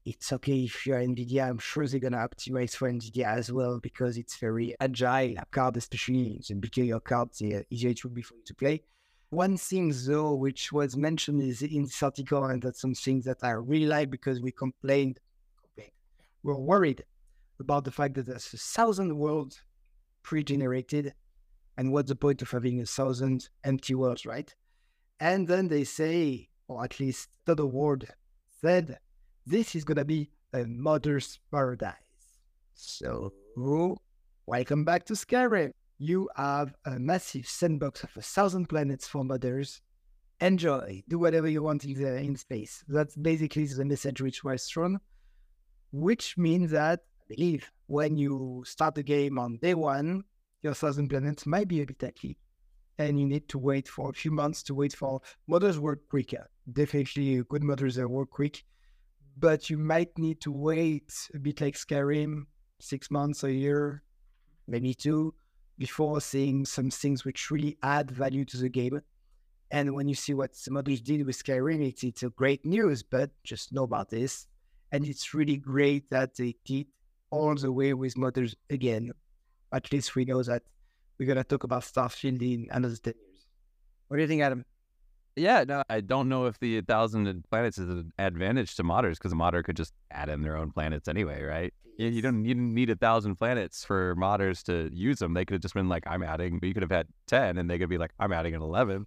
It's 0.04 0.32
okay 0.34 0.64
if 0.64 0.86
you're 0.86 1.00
NVIDIA. 1.00 1.48
I'm 1.48 1.58
sure 1.58 1.86
they're 1.86 1.98
gonna 1.98 2.18
optimize 2.28 2.76
for 2.76 2.90
NVIDIA 2.90 3.24
as 3.24 3.50
well 3.50 3.80
because 3.80 4.18
it's 4.18 4.36
very 4.36 4.74
agile 4.78 5.34
card, 5.50 5.76
especially 5.78 6.40
the 6.46 6.54
bigger 6.54 6.84
your 6.84 7.00
card, 7.00 7.30
the 7.38 7.64
easier 7.70 7.90
it 7.90 8.04
will 8.04 8.10
be 8.10 8.22
for 8.22 8.34
you 8.34 8.42
to 8.44 8.54
play. 8.54 8.82
One 9.30 9.56
thing 9.56 9.92
though, 10.06 10.34
which 10.34 10.72
was 10.72 10.96
mentioned 10.96 11.42
is 11.42 11.60
in 11.62 11.82
this 11.82 12.02
article, 12.02 12.44
and 12.44 12.62
that's 12.62 12.80
something 12.80 13.20
that 13.22 13.38
I 13.42 13.50
really 13.50 13.86
like 13.86 14.10
because 14.10 14.40
we 14.40 14.52
complained, 14.52 15.18
we're 16.42 16.54
worried 16.54 17.04
about 17.58 17.84
the 17.84 17.90
fact 17.90 18.14
that 18.14 18.26
there's 18.26 18.54
a 18.54 18.56
thousand 18.56 19.16
worlds 19.16 19.62
pre-generated, 20.22 21.12
and 21.76 21.92
what's 21.92 22.08
the 22.08 22.14
point 22.14 22.40
of 22.42 22.50
having 22.50 22.80
a 22.80 22.86
thousand 22.86 23.48
empty 23.64 23.94
worlds, 23.96 24.26
right? 24.26 24.54
And 25.18 25.48
then 25.48 25.66
they 25.66 25.82
say, 25.84 26.48
or 26.68 26.84
at 26.84 27.00
least 27.00 27.30
the 27.46 27.66
word 27.66 28.06
said, 28.60 28.98
this 29.44 29.74
is 29.74 29.84
gonna 29.84 30.04
be 30.04 30.30
a 30.52 30.64
modder's 30.64 31.40
paradise. 31.50 31.94
So, 32.74 33.32
welcome 34.46 34.84
back 34.84 35.04
to 35.06 35.14
Skyrim 35.14 35.72
you 35.98 36.28
have 36.36 36.74
a 36.84 36.98
massive 36.98 37.46
sandbox 37.46 38.04
of 38.04 38.10
a 38.16 38.22
thousand 38.22 38.68
planets 38.68 39.08
for 39.08 39.22
modders. 39.22 39.80
Enjoy, 40.40 41.02
do 41.08 41.18
whatever 41.18 41.48
you 41.48 41.62
want 41.62 41.84
in, 41.84 41.94
the, 41.94 42.16
in 42.16 42.36
space. 42.36 42.84
That's 42.88 43.16
basically 43.16 43.64
the 43.66 43.84
message 43.84 44.20
which 44.20 44.44
was 44.44 44.66
thrown, 44.66 45.00
which 45.92 46.36
means 46.36 46.70
that 46.72 47.00
I 47.22 47.34
believe 47.34 47.70
when 47.86 48.18
you 48.18 48.62
start 48.66 48.94
the 48.94 49.02
game 49.02 49.38
on 49.38 49.58
day 49.62 49.74
one, 49.74 50.24
your 50.62 50.74
thousand 50.74 51.08
planets 51.08 51.46
might 51.46 51.68
be 51.68 51.80
a 51.80 51.86
bit 51.86 52.02
empty, 52.02 52.36
and 52.98 53.18
you 53.18 53.26
need 53.26 53.48
to 53.48 53.58
wait 53.58 53.88
for 53.88 54.10
a 54.10 54.12
few 54.12 54.30
months 54.30 54.62
to 54.64 54.74
wait 54.74 54.94
for 54.94 55.22
modders 55.48 55.78
work 55.78 56.00
quicker. 56.10 56.50
Definitely, 56.70 57.42
good 57.48 57.62
modders 57.62 57.96
that 57.96 58.08
work 58.08 58.30
quick, 58.30 58.62
but 59.38 59.70
you 59.70 59.78
might 59.78 60.18
need 60.18 60.40
to 60.42 60.52
wait 60.52 61.12
a 61.34 61.38
bit 61.38 61.60
like 61.60 61.76
Skyrim, 61.76 62.42
six 62.78 63.10
months, 63.10 63.42
a 63.44 63.52
year, 63.52 64.02
maybe 64.68 64.92
two, 64.92 65.34
before 65.78 66.20
seeing 66.20 66.64
some 66.64 66.90
things 66.90 67.24
which 67.24 67.50
really 67.50 67.76
add 67.82 68.10
value 68.10 68.44
to 68.46 68.56
the 68.56 68.68
game. 68.68 69.00
And 69.70 69.94
when 69.94 70.08
you 70.08 70.14
see 70.14 70.32
what 70.34 70.56
others 70.74 71.00
did 71.00 71.26
with 71.26 71.42
Skyrim, 71.42 71.86
it's, 71.86 72.04
it's 72.04 72.22
a 72.22 72.30
great 72.30 72.64
news, 72.64 73.02
but 73.02 73.30
just 73.44 73.72
know 73.72 73.82
about 73.82 74.10
this. 74.10 74.46
And 74.92 75.06
it's 75.06 75.34
really 75.34 75.56
great 75.56 76.08
that 76.10 76.36
they 76.36 76.54
did 76.64 76.86
all 77.30 77.54
the 77.54 77.72
way 77.72 77.92
with 77.92 78.14
modders 78.14 78.54
again. 78.70 79.10
At 79.72 79.90
least 79.92 80.14
we 80.14 80.24
know 80.24 80.42
that 80.44 80.62
we're 81.18 81.26
going 81.26 81.36
to 81.36 81.44
talk 81.44 81.64
about 81.64 81.82
Starfield 81.82 82.40
in 82.40 82.68
another 82.70 82.96
10 82.96 83.14
years. 83.14 83.46
What 84.08 84.18
do 84.18 84.22
you 84.22 84.28
think, 84.28 84.42
Adam? 84.42 84.64
Yeah, 85.36 85.64
no, 85.68 85.82
I 85.90 86.00
don't 86.00 86.30
know 86.30 86.46
if 86.46 86.58
the 86.58 86.80
thousand 86.80 87.44
planets 87.50 87.76
is 87.76 87.90
an 87.90 88.12
advantage 88.18 88.74
to 88.76 88.82
modders 88.82 89.14
because 89.14 89.32
a 89.32 89.36
modder 89.36 89.62
could 89.62 89.76
just 89.76 89.92
add 90.10 90.30
in 90.30 90.40
their 90.40 90.56
own 90.56 90.70
planets 90.70 91.08
anyway, 91.08 91.42
right? 91.42 91.74
You, 91.98 92.08
you 92.08 92.22
don't 92.22 92.44
you 92.46 92.54
didn't 92.54 92.74
need 92.74 92.88
a 92.88 92.96
thousand 92.96 93.36
planets 93.36 93.84
for 93.84 94.16
modders 94.16 94.62
to 94.64 94.90
use 94.94 95.18
them. 95.18 95.34
They 95.34 95.44
could 95.44 95.54
have 95.54 95.60
just 95.60 95.74
been 95.74 95.90
like, 95.90 96.04
I'm 96.06 96.22
adding, 96.22 96.58
but 96.58 96.68
you 96.68 96.72
could 96.72 96.82
have 96.82 96.90
had 96.90 97.08
ten, 97.26 97.58
and 97.58 97.68
they 97.68 97.78
could 97.78 97.90
be 97.90 97.98
like, 97.98 98.12
I'm 98.18 98.32
adding 98.32 98.54
an 98.54 98.62
eleven. 98.62 99.06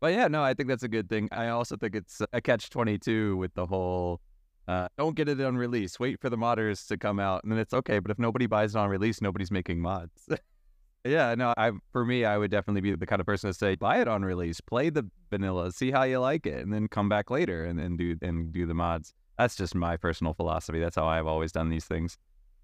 But 0.00 0.12
yeah, 0.12 0.28
no, 0.28 0.42
I 0.42 0.52
think 0.52 0.68
that's 0.68 0.82
a 0.82 0.88
good 0.88 1.08
thing. 1.08 1.30
I 1.32 1.48
also 1.48 1.78
think 1.78 1.94
it's 1.94 2.20
a 2.34 2.42
catch 2.42 2.68
twenty 2.68 2.98
two 2.98 3.38
with 3.38 3.54
the 3.54 3.64
whole. 3.64 4.20
Uh, 4.68 4.88
don't 4.98 5.16
get 5.16 5.30
it 5.30 5.40
on 5.40 5.56
release. 5.56 5.98
Wait 5.98 6.20
for 6.20 6.28
the 6.28 6.36
modders 6.36 6.86
to 6.88 6.98
come 6.98 7.18
out, 7.18 7.42
and 7.42 7.50
then 7.50 7.58
it's 7.58 7.72
okay. 7.72 8.00
But 8.00 8.10
if 8.10 8.18
nobody 8.18 8.46
buys 8.46 8.74
it 8.74 8.78
on 8.78 8.90
release, 8.90 9.22
nobody's 9.22 9.50
making 9.50 9.80
mods. 9.80 10.28
Yeah, 11.04 11.34
no, 11.34 11.52
I 11.58 11.72
for 11.92 12.04
me, 12.04 12.24
I 12.24 12.38
would 12.38 12.50
definitely 12.50 12.80
be 12.80 12.94
the 12.94 13.04
kind 13.04 13.20
of 13.20 13.26
person 13.26 13.50
to 13.50 13.54
say, 13.54 13.74
buy 13.74 14.00
it 14.00 14.08
on 14.08 14.24
release, 14.24 14.60
play 14.62 14.88
the 14.88 15.06
vanilla, 15.30 15.70
see 15.70 15.90
how 15.90 16.04
you 16.04 16.18
like 16.18 16.46
it, 16.46 16.62
and 16.62 16.72
then 16.72 16.88
come 16.88 17.10
back 17.10 17.30
later 17.30 17.66
and 17.66 17.78
then 17.78 17.96
do 17.98 18.16
and 18.22 18.52
do 18.52 18.64
the 18.64 18.72
mods. 18.72 19.12
That's 19.38 19.54
just 19.54 19.74
my 19.74 19.98
personal 19.98 20.32
philosophy. 20.32 20.80
That's 20.80 20.96
how 20.96 21.06
I've 21.06 21.26
always 21.26 21.52
done 21.52 21.68
these 21.68 21.84
things. 21.84 22.16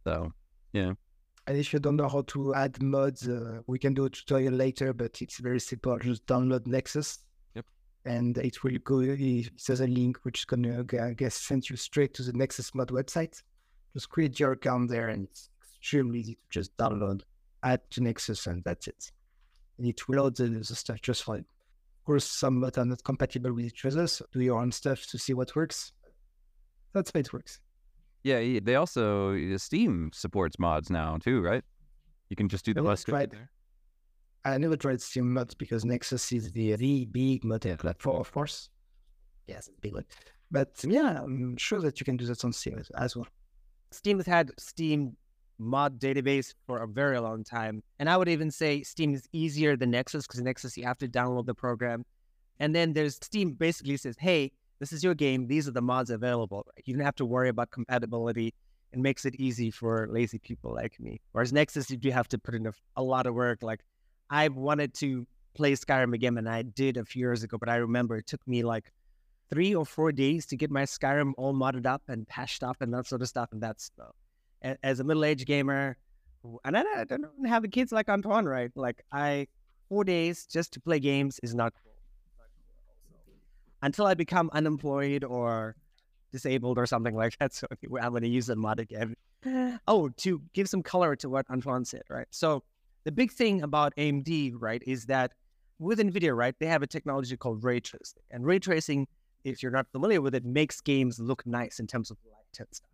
So, 0.05 0.33
yeah. 0.73 0.93
And 1.47 1.59
if 1.59 1.73
you 1.73 1.81
don't 1.81 1.97
know 1.97 2.09
how 2.09 2.23
to 2.29 2.55
add 2.55 2.81
mods, 2.81 3.29
uh, 3.29 3.61
we 3.67 3.79
can 3.79 3.93
do 3.93 4.07
a 4.07 4.11
tutorial 4.11 4.55
later, 4.55 4.93
but 4.95 5.21
it's 5.21 5.39
very 5.39 5.61
simple. 5.61 5.99
Just 5.99 6.25
download 6.27 6.67
Nexus. 6.67 7.19
Yep. 7.55 7.67
And 8.07 8.39
it 8.39 8.63
will 8.63 8.79
go, 8.85 9.01
it 9.01 9.51
says 9.57 9.81
a 9.81 9.87
link 9.87 10.19
which 10.23 10.41
is 10.41 10.45
going 10.45 10.63
to, 10.63 11.03
I 11.03 11.13
guess, 11.13 11.35
send 11.35 11.69
you 11.69 11.77
straight 11.77 12.15
to 12.15 12.23
the 12.23 12.33
Nexus 12.33 12.75
mod 12.75 12.89
website. 12.89 13.43
Just 13.93 14.09
create 14.09 14.39
your 14.39 14.53
account 14.53 14.89
there, 14.89 15.09
and 15.09 15.25
it's 15.25 15.51
extremely 15.77 16.21
easy 16.21 16.35
to 16.35 16.41
just 16.51 16.77
download 16.77 17.23
add 17.63 17.81
to 17.91 18.03
Nexus, 18.03 18.47
and 18.47 18.63
that's 18.65 18.87
it. 18.89 19.13
And 19.79 19.87
it 19.87 20.01
loads 20.09 20.39
the, 20.39 20.49
the 20.49 20.65
stuff 20.65 21.01
just 21.01 21.25
fine. 21.25 21.41
Of 22.01 22.05
course, 22.05 22.25
some 22.25 22.61
mods 22.61 22.79
are 22.79 22.85
not 22.85 23.05
compatible 23.05 23.53
with 23.53 23.67
each 23.67 23.85
other, 23.85 24.07
so 24.07 24.25
do 24.33 24.41
your 24.41 24.61
own 24.61 24.73
stuff 24.73 25.07
to 25.09 25.19
see 25.19 25.35
what 25.35 25.55
works. 25.55 25.93
That's 26.93 27.11
how 27.13 27.21
it 27.21 27.33
works. 27.33 27.61
Yeah, 28.23 28.61
they 28.63 28.75
also 28.75 29.35
uh, 29.35 29.59
Steam 29.59 30.11
supports 30.13 30.59
mods 30.59 30.91
now 30.91 31.17
too, 31.19 31.41
right? 31.41 31.65
You 32.29 32.37
can 32.37 32.49
just 32.49 32.65
do 32.65 32.75
the 32.75 32.83
bus 32.83 33.05
tried, 33.05 33.31
there. 33.31 33.51
I 34.45 34.59
never 34.59 34.77
tried 34.77 35.01
Steam 35.01 35.33
mods 35.33 35.55
because 35.55 35.85
Nexus 35.85 36.31
is 36.33 36.53
the, 36.53 36.77
the 36.77 37.07
big 37.07 37.45
mod 37.45 37.63
platform, 37.79 38.21
of 38.21 38.31
course. 38.33 38.69
Yes, 39.47 39.69
a 39.69 39.81
big 39.81 39.95
one. 39.95 40.05
But 40.51 40.71
yeah, 40.85 41.23
I'm 41.23 41.57
sure 41.57 41.81
that 41.81 42.01
you 42.01 42.05
can 42.05 42.17
do 42.17 42.27
that 42.27 42.45
on 42.45 42.53
Steam 42.53 42.83
as 42.97 43.17
well. 43.17 43.27
Steam 43.91 44.19
has 44.19 44.27
had 44.27 44.53
Steam 44.59 45.17
mod 45.61 46.01
database 46.01 46.55
for 46.67 46.79
a 46.79 46.89
very 46.89 47.21
long 47.21 47.45
time. 47.45 47.83
And 47.99 48.09
I 48.09 48.17
would 48.17 48.29
even 48.29 48.51
say 48.51 48.83
Steam 48.83 49.15
is 49.15 49.29
easier 49.33 49.77
than 49.77 49.91
Nexus 49.91 50.27
because 50.27 50.41
Nexus, 50.41 50.77
you 50.77 50.85
have 50.85 50.99
to 50.99 51.09
download 51.09 51.47
the 51.47 51.55
program. 51.55 52.05
And 52.59 52.75
then 52.75 52.93
there's 52.95 53.17
Steam 53.17 53.53
basically 53.53 53.97
says, 53.97 54.17
hey, 54.19 54.53
this 54.81 54.93
is 54.93 55.05
your 55.05 55.15
game. 55.15 55.47
These 55.47 55.69
are 55.69 55.73
the 55.73 55.83
mods 55.83 56.11
available. 56.11 56.67
You 56.85 56.97
don't 56.97 57.05
have 57.05 57.17
to 57.17 57.27
worry 57.27 57.51
about 57.51 57.71
compatibility. 57.71 58.55
It 58.93 58.99
makes 58.99 59.25
it 59.25 59.35
easy 59.37 59.71
for 59.71 60.09
lazy 60.11 60.39
people 60.39 60.75
like 60.75 60.99
me. 60.99 61.21
Whereas 61.33 61.53
Nexus, 61.53 61.91
you 61.91 61.97
do 61.97 62.11
have 62.11 62.29
to 62.29 62.39
put 62.39 62.55
in 62.55 62.67
a, 62.67 62.73
a 62.97 63.03
lot 63.03 63.27
of 63.27 63.35
work. 63.35 63.63
Like 63.63 63.81
I 64.31 64.49
wanted 64.49 64.95
to 64.95 65.27
play 65.55 65.73
Skyrim 65.73 66.15
again, 66.15 66.39
and 66.39 66.49
I 66.49 66.63
did 66.63 66.97
a 66.97 67.05
few 67.05 67.21
years 67.21 67.43
ago, 67.43 67.59
but 67.59 67.69
I 67.69 67.77
remember 67.77 68.17
it 68.17 68.27
took 68.27 68.47
me 68.49 68.63
like 68.63 68.91
three 69.51 69.75
or 69.75 69.85
four 69.85 70.13
days 70.13 70.47
to 70.47 70.57
get 70.57 70.71
my 70.71 70.83
Skyrim 70.83 71.33
all 71.37 71.53
modded 71.53 71.87
up 71.87 72.03
and 72.09 72.27
patched 72.27 72.63
up 72.63 72.77
and 72.81 72.93
that 72.95 73.07
sort 73.07 73.23
of 73.23 73.29
stuff. 73.29 73.51
And 73.53 73.61
that's 73.61 73.91
uh, 74.01 74.07
as 74.63 75.01
a 75.01 75.05
middle 75.05 75.25
aged 75.25 75.47
gamer, 75.47 75.97
and 76.65 76.77
I, 76.77 76.83
I 77.01 77.05
don't 77.05 77.47
have 77.47 77.63
the 77.63 77.69
kids 77.69 77.93
like 77.93 78.09
Antoine, 78.09 78.47
right? 78.47 78.71
Like 78.75 79.03
I 79.13 79.47
four 79.89 80.05
days 80.05 80.47
just 80.47 80.73
to 80.73 80.81
play 80.81 81.01
games 81.01 81.41
is 81.43 81.55
not 81.55 81.73
cool. 81.75 81.93
Until 83.83 84.07
I 84.07 84.15
become 84.15 84.51
unemployed 84.53 85.25
or 85.25 85.75
disabled 86.33 86.79
or 86.79 86.87
something 86.87 87.15
like 87.15 87.37
that. 87.39 87.53
So 87.61 87.67
I'm 88.01 88.11
going 88.11 88.23
to 88.23 88.29
use 88.29 88.47
the 88.47 88.57
mod 88.57 88.81
again. 88.81 89.15
Oh, 89.89 90.11
to 90.19 90.43
give 90.53 90.69
some 90.69 90.83
color 90.83 91.17
to 91.17 91.31
what 91.31 91.47
Antoine 91.51 91.85
said, 91.87 92.03
right? 92.11 92.27
So 92.31 92.63
the 93.05 93.13
big 93.13 93.33
thing 93.33 93.63
about 93.63 93.95
AMD, 93.97 94.53
right, 94.59 94.83
is 94.87 95.07
that 95.07 95.33
with 95.79 95.99
NVIDIA, 95.99 96.37
right, 96.37 96.55
they 96.61 96.67
have 96.67 96.83
a 96.83 96.87
technology 96.87 97.35
called 97.39 97.65
ray 97.65 97.81
tracing. 97.81 98.23
And 98.31 98.45
ray 98.45 98.59
tracing, 98.59 99.09
if 99.45 99.63
you're 99.63 99.73
not 99.73 99.87
familiar 99.93 100.21
with 100.21 100.35
it, 100.35 100.45
makes 100.45 100.83
games 100.83 101.19
look 101.19 101.47
nice 101.47 101.81
in 101.81 101.87
terms 101.87 102.11
of 102.11 102.19
light 102.31 102.59
and 102.59 102.69
stuff. 102.71 102.90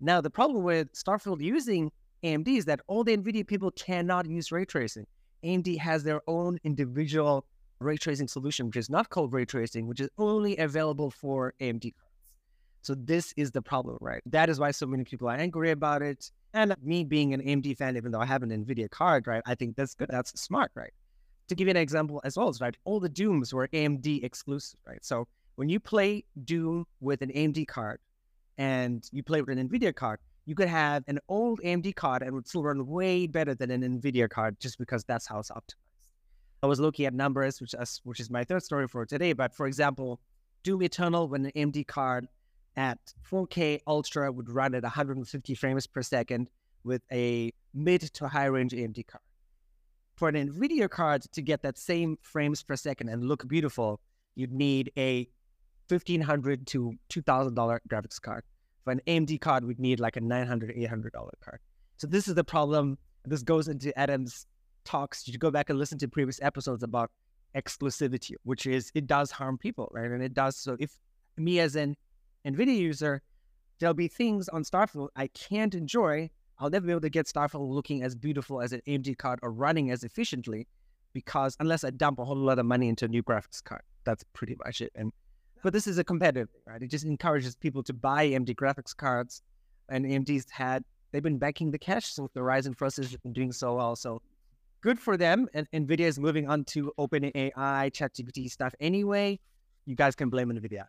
Now, 0.00 0.20
the 0.20 0.30
problem 0.30 0.62
with 0.62 0.92
Starfield 0.92 1.40
using 1.40 1.90
AMD 2.22 2.48
is 2.48 2.64
that 2.66 2.80
all 2.86 3.04
the 3.04 3.16
NVIDIA 3.16 3.46
people 3.46 3.70
cannot 3.70 4.26
use 4.26 4.52
ray 4.52 4.64
tracing. 4.64 5.06
AMD 5.44 5.78
has 5.78 6.04
their 6.04 6.20
own 6.26 6.58
individual 6.64 7.46
ray 7.78 7.96
tracing 7.96 8.28
solution, 8.28 8.66
which 8.66 8.76
is 8.76 8.90
not 8.90 9.10
called 9.10 9.32
ray 9.32 9.44
tracing, 9.44 9.86
which 9.86 10.00
is 10.00 10.08
only 10.18 10.56
available 10.56 11.10
for 11.10 11.54
AMD 11.60 11.94
cards. 11.94 12.12
So 12.82 12.94
this 12.94 13.34
is 13.36 13.50
the 13.50 13.62
problem, 13.62 13.98
right? 14.00 14.22
That 14.26 14.48
is 14.48 14.60
why 14.60 14.70
so 14.70 14.86
many 14.86 15.04
people 15.04 15.28
are 15.28 15.36
angry 15.36 15.70
about 15.70 16.02
it. 16.02 16.30
And 16.54 16.74
me 16.82 17.04
being 17.04 17.34
an 17.34 17.42
AMD 17.42 17.76
fan, 17.76 17.96
even 17.96 18.12
though 18.12 18.20
I 18.20 18.26
have 18.26 18.42
an 18.42 18.50
NVIDIA 18.50 18.88
card, 18.90 19.26
right? 19.26 19.42
I 19.44 19.54
think 19.54 19.76
that's 19.76 19.94
good. 19.94 20.08
That's 20.10 20.40
smart, 20.40 20.70
right? 20.74 20.92
To 21.48 21.54
give 21.54 21.66
you 21.66 21.72
an 21.72 21.76
example 21.76 22.20
as 22.24 22.36
well, 22.36 22.54
right? 22.60 22.76
All 22.84 23.00
the 23.00 23.08
Dooms 23.08 23.52
were 23.52 23.68
AMD 23.68 24.22
exclusive, 24.24 24.78
right? 24.86 25.04
So 25.04 25.26
when 25.56 25.68
you 25.68 25.80
play 25.80 26.24
Doom 26.44 26.86
with 27.00 27.22
an 27.22 27.30
AMD 27.30 27.66
card 27.66 28.00
and 28.58 29.08
you 29.12 29.22
play 29.22 29.40
with 29.42 29.56
an 29.56 29.68
NVIDIA 29.68 29.94
card, 29.94 30.20
you 30.44 30.54
could 30.54 30.68
have 30.68 31.04
an 31.08 31.18
old 31.28 31.60
AMD 31.60 31.94
card 31.96 32.22
and 32.22 32.32
would 32.32 32.46
still 32.46 32.62
run 32.62 32.86
way 32.86 33.26
better 33.26 33.54
than 33.54 33.70
an 33.70 33.82
NVIDIA 33.82 34.28
card 34.30 34.58
just 34.60 34.78
because 34.78 35.04
that's 35.04 35.26
how 35.26 35.38
it's 35.40 35.50
optimized. 35.50 35.74
I 36.62 36.66
was 36.66 36.80
looking 36.80 37.06
at 37.06 37.14
numbers, 37.14 37.60
which 37.60 37.74
is, 37.74 38.00
which 38.04 38.20
is 38.20 38.30
my 38.30 38.44
third 38.44 38.62
story 38.62 38.88
for 38.88 39.04
today. 39.04 39.32
But 39.32 39.54
for 39.54 39.66
example, 39.66 40.20
Doom 40.62 40.82
Eternal 40.82 41.28
when 41.28 41.46
an 41.46 41.52
AMD 41.54 41.86
card 41.86 42.28
at 42.76 42.98
4K 43.30 43.80
Ultra 43.86 44.32
would 44.32 44.50
run 44.50 44.74
at 44.74 44.82
150 44.82 45.54
frames 45.54 45.86
per 45.86 46.02
second 46.02 46.50
with 46.84 47.02
a 47.12 47.52
mid 47.74 48.02
to 48.14 48.28
high 48.28 48.46
range 48.46 48.72
AMD 48.72 49.06
card. 49.06 49.22
For 50.16 50.28
an 50.28 50.34
NVIDIA 50.34 50.88
card 50.88 51.22
to 51.32 51.42
get 51.42 51.62
that 51.62 51.76
same 51.78 52.18
frames 52.22 52.62
per 52.62 52.76
second 52.76 53.08
and 53.08 53.24
look 53.24 53.46
beautiful, 53.46 54.00
you'd 54.34 54.52
need 54.52 54.92
a 54.96 55.28
1,500 55.88 56.66
to 56.68 56.92
$2,000 57.10 57.78
graphics 57.88 58.20
card. 58.20 58.44
For 58.84 58.92
an 58.92 59.00
AMD 59.06 59.40
card, 59.40 59.64
we'd 59.64 59.80
need 59.80 60.00
like 60.00 60.16
a 60.16 60.20
$900, 60.20 60.78
$800 60.78 61.10
card. 61.40 61.60
So 61.96 62.06
this 62.06 62.28
is 62.28 62.34
the 62.34 62.44
problem. 62.44 62.98
This 63.24 63.42
goes 63.42 63.68
into 63.68 63.96
Adam's 63.98 64.46
talks. 64.84 65.26
You 65.26 65.32
should 65.32 65.40
go 65.40 65.50
back 65.50 65.70
and 65.70 65.78
listen 65.78 65.98
to 65.98 66.08
previous 66.08 66.40
episodes 66.42 66.82
about 66.82 67.10
exclusivity, 67.56 68.34
which 68.44 68.66
is 68.66 68.92
it 68.94 69.06
does 69.06 69.30
harm 69.30 69.58
people, 69.58 69.88
right? 69.92 70.10
And 70.10 70.22
it 70.22 70.34
does. 70.34 70.56
So 70.56 70.76
if 70.78 70.98
me 71.36 71.58
as 71.58 71.74
an 71.74 71.96
NVIDIA 72.46 72.76
user, 72.76 73.22
there'll 73.78 73.94
be 73.94 74.08
things 74.08 74.48
on 74.48 74.62
Starfield 74.62 75.08
I 75.16 75.28
can't 75.28 75.74
enjoy. 75.74 76.30
I'll 76.58 76.70
never 76.70 76.86
be 76.86 76.92
able 76.92 77.02
to 77.02 77.10
get 77.10 77.26
Starfield 77.26 77.68
looking 77.68 78.02
as 78.02 78.14
beautiful 78.14 78.62
as 78.62 78.72
an 78.72 78.80
AMD 78.86 79.18
card 79.18 79.40
or 79.42 79.50
running 79.50 79.90
as 79.90 80.04
efficiently 80.04 80.66
because 81.12 81.56
unless 81.60 81.84
I 81.84 81.90
dump 81.90 82.18
a 82.18 82.24
whole 82.24 82.36
lot 82.36 82.58
of 82.58 82.66
money 82.66 82.88
into 82.88 83.06
a 83.06 83.08
new 83.08 83.22
graphics 83.22 83.62
card, 83.62 83.82
that's 84.04 84.24
pretty 84.32 84.56
much 84.64 84.80
it. 84.80 84.92
And 84.94 85.12
but 85.62 85.72
this 85.72 85.86
is 85.86 85.98
a 85.98 86.04
competitive 86.04 86.50
thing, 86.50 86.62
right? 86.66 86.82
It 86.82 86.90
just 86.90 87.04
encourages 87.04 87.56
people 87.56 87.82
to 87.84 87.92
buy 87.92 88.28
AMD 88.28 88.54
graphics 88.54 88.96
cards, 88.96 89.42
and 89.88 90.04
AMD's 90.04 90.50
had 90.50 90.84
they've 91.12 91.22
been 91.22 91.38
backing 91.38 91.70
the 91.70 91.78
cash 91.78 92.06
since 92.06 92.30
the 92.34 92.40
Ryzen 92.40 92.76
processors 92.76 93.12
have 93.12 93.22
been 93.22 93.32
doing 93.32 93.52
so 93.52 93.74
well. 93.74 93.96
So 93.96 94.20
good 94.80 94.98
for 94.98 95.16
them. 95.16 95.48
And 95.54 95.70
NVIDIA 95.72 96.06
is 96.06 96.18
moving 96.18 96.48
on 96.48 96.64
to 96.64 96.92
OpenAI, 96.98 97.52
ChatGPT 97.54 98.50
stuff 98.50 98.74
anyway. 98.80 99.38
You 99.84 99.94
guys 99.94 100.14
can 100.14 100.30
blame 100.30 100.50
NVIDIA. 100.50 100.84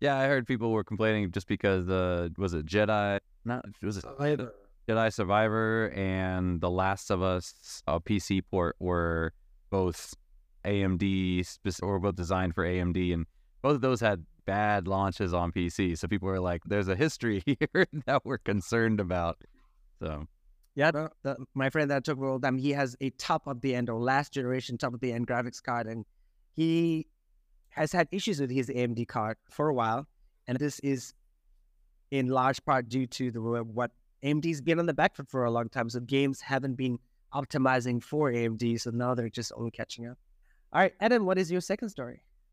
Yeah, 0.00 0.18
I 0.18 0.26
heard 0.26 0.46
people 0.46 0.70
were 0.70 0.84
complaining 0.84 1.30
just 1.30 1.46
because 1.46 1.88
uh, 1.88 2.28
was 2.36 2.54
it 2.54 2.66
Jedi? 2.66 3.20
Not 3.44 3.64
was 3.82 3.96
it 3.96 4.02
Survivor. 4.02 4.52
Jedi 4.88 5.12
Survivor 5.12 5.90
and 5.94 6.60
The 6.60 6.70
Last 6.70 7.10
of 7.10 7.22
Us 7.22 7.82
a 7.86 8.00
PC 8.00 8.42
port 8.50 8.76
were 8.78 9.32
both 9.70 10.14
AMD 10.64 11.58
or 11.82 11.98
both 11.98 12.16
designed 12.16 12.54
for 12.54 12.64
AMD, 12.64 13.14
and 13.14 13.26
both 13.64 13.76
of 13.76 13.80
those 13.80 14.00
had 14.00 14.26
bad 14.44 14.86
launches 14.86 15.32
on 15.32 15.50
PC. 15.50 15.96
So 15.96 16.06
people 16.06 16.28
were 16.28 16.38
like, 16.38 16.62
"There's 16.66 16.88
a 16.88 16.94
history 16.94 17.42
here 17.46 17.86
that 18.04 18.22
we're 18.24 18.38
concerned 18.38 19.00
about." 19.00 19.38
So 19.98 20.28
yeah, 20.74 20.90
the, 20.90 21.10
the, 21.22 21.36
my 21.54 21.70
friend 21.70 21.90
that 21.90 22.04
took 22.04 22.18
World 22.18 22.42
Dam, 22.42 22.58
he 22.58 22.72
has 22.72 22.94
a 23.00 23.08
top 23.10 23.46
of 23.46 23.62
the 23.62 23.74
end 23.74 23.88
or 23.88 23.98
last 23.98 24.34
generation 24.34 24.76
top 24.76 24.92
of 24.92 25.00
the 25.00 25.12
end 25.12 25.26
graphics 25.26 25.62
card, 25.62 25.86
and 25.86 26.04
he 26.52 27.06
has 27.70 27.90
had 27.90 28.06
issues 28.12 28.38
with 28.38 28.50
his 28.50 28.68
AMD 28.68 29.08
card 29.08 29.38
for 29.50 29.68
a 29.68 29.74
while, 29.74 30.06
and 30.46 30.58
this 30.58 30.78
is 30.80 31.14
in 32.10 32.28
large 32.28 32.62
part 32.66 32.90
due 32.90 33.06
to 33.06 33.30
the 33.30 33.40
what 33.40 33.92
AMD's 34.22 34.60
been 34.60 34.78
on 34.78 34.84
the 34.84 34.92
back 34.92 35.16
foot 35.16 35.30
for 35.30 35.44
a 35.44 35.50
long 35.50 35.70
time. 35.70 35.88
So 35.88 36.00
games 36.00 36.42
haven't 36.42 36.74
been 36.74 36.98
optimizing 37.32 38.02
for 38.02 38.30
AMD, 38.30 38.78
so 38.82 38.90
now 38.90 39.14
they're 39.14 39.30
just 39.30 39.52
only 39.56 39.70
catching 39.70 40.06
up. 40.06 40.18
All 40.70 40.82
right, 40.82 40.92
Adam, 41.00 41.24
what 41.24 41.38
is 41.38 41.50
your 41.50 41.62
second 41.62 41.88
story? 41.88 42.24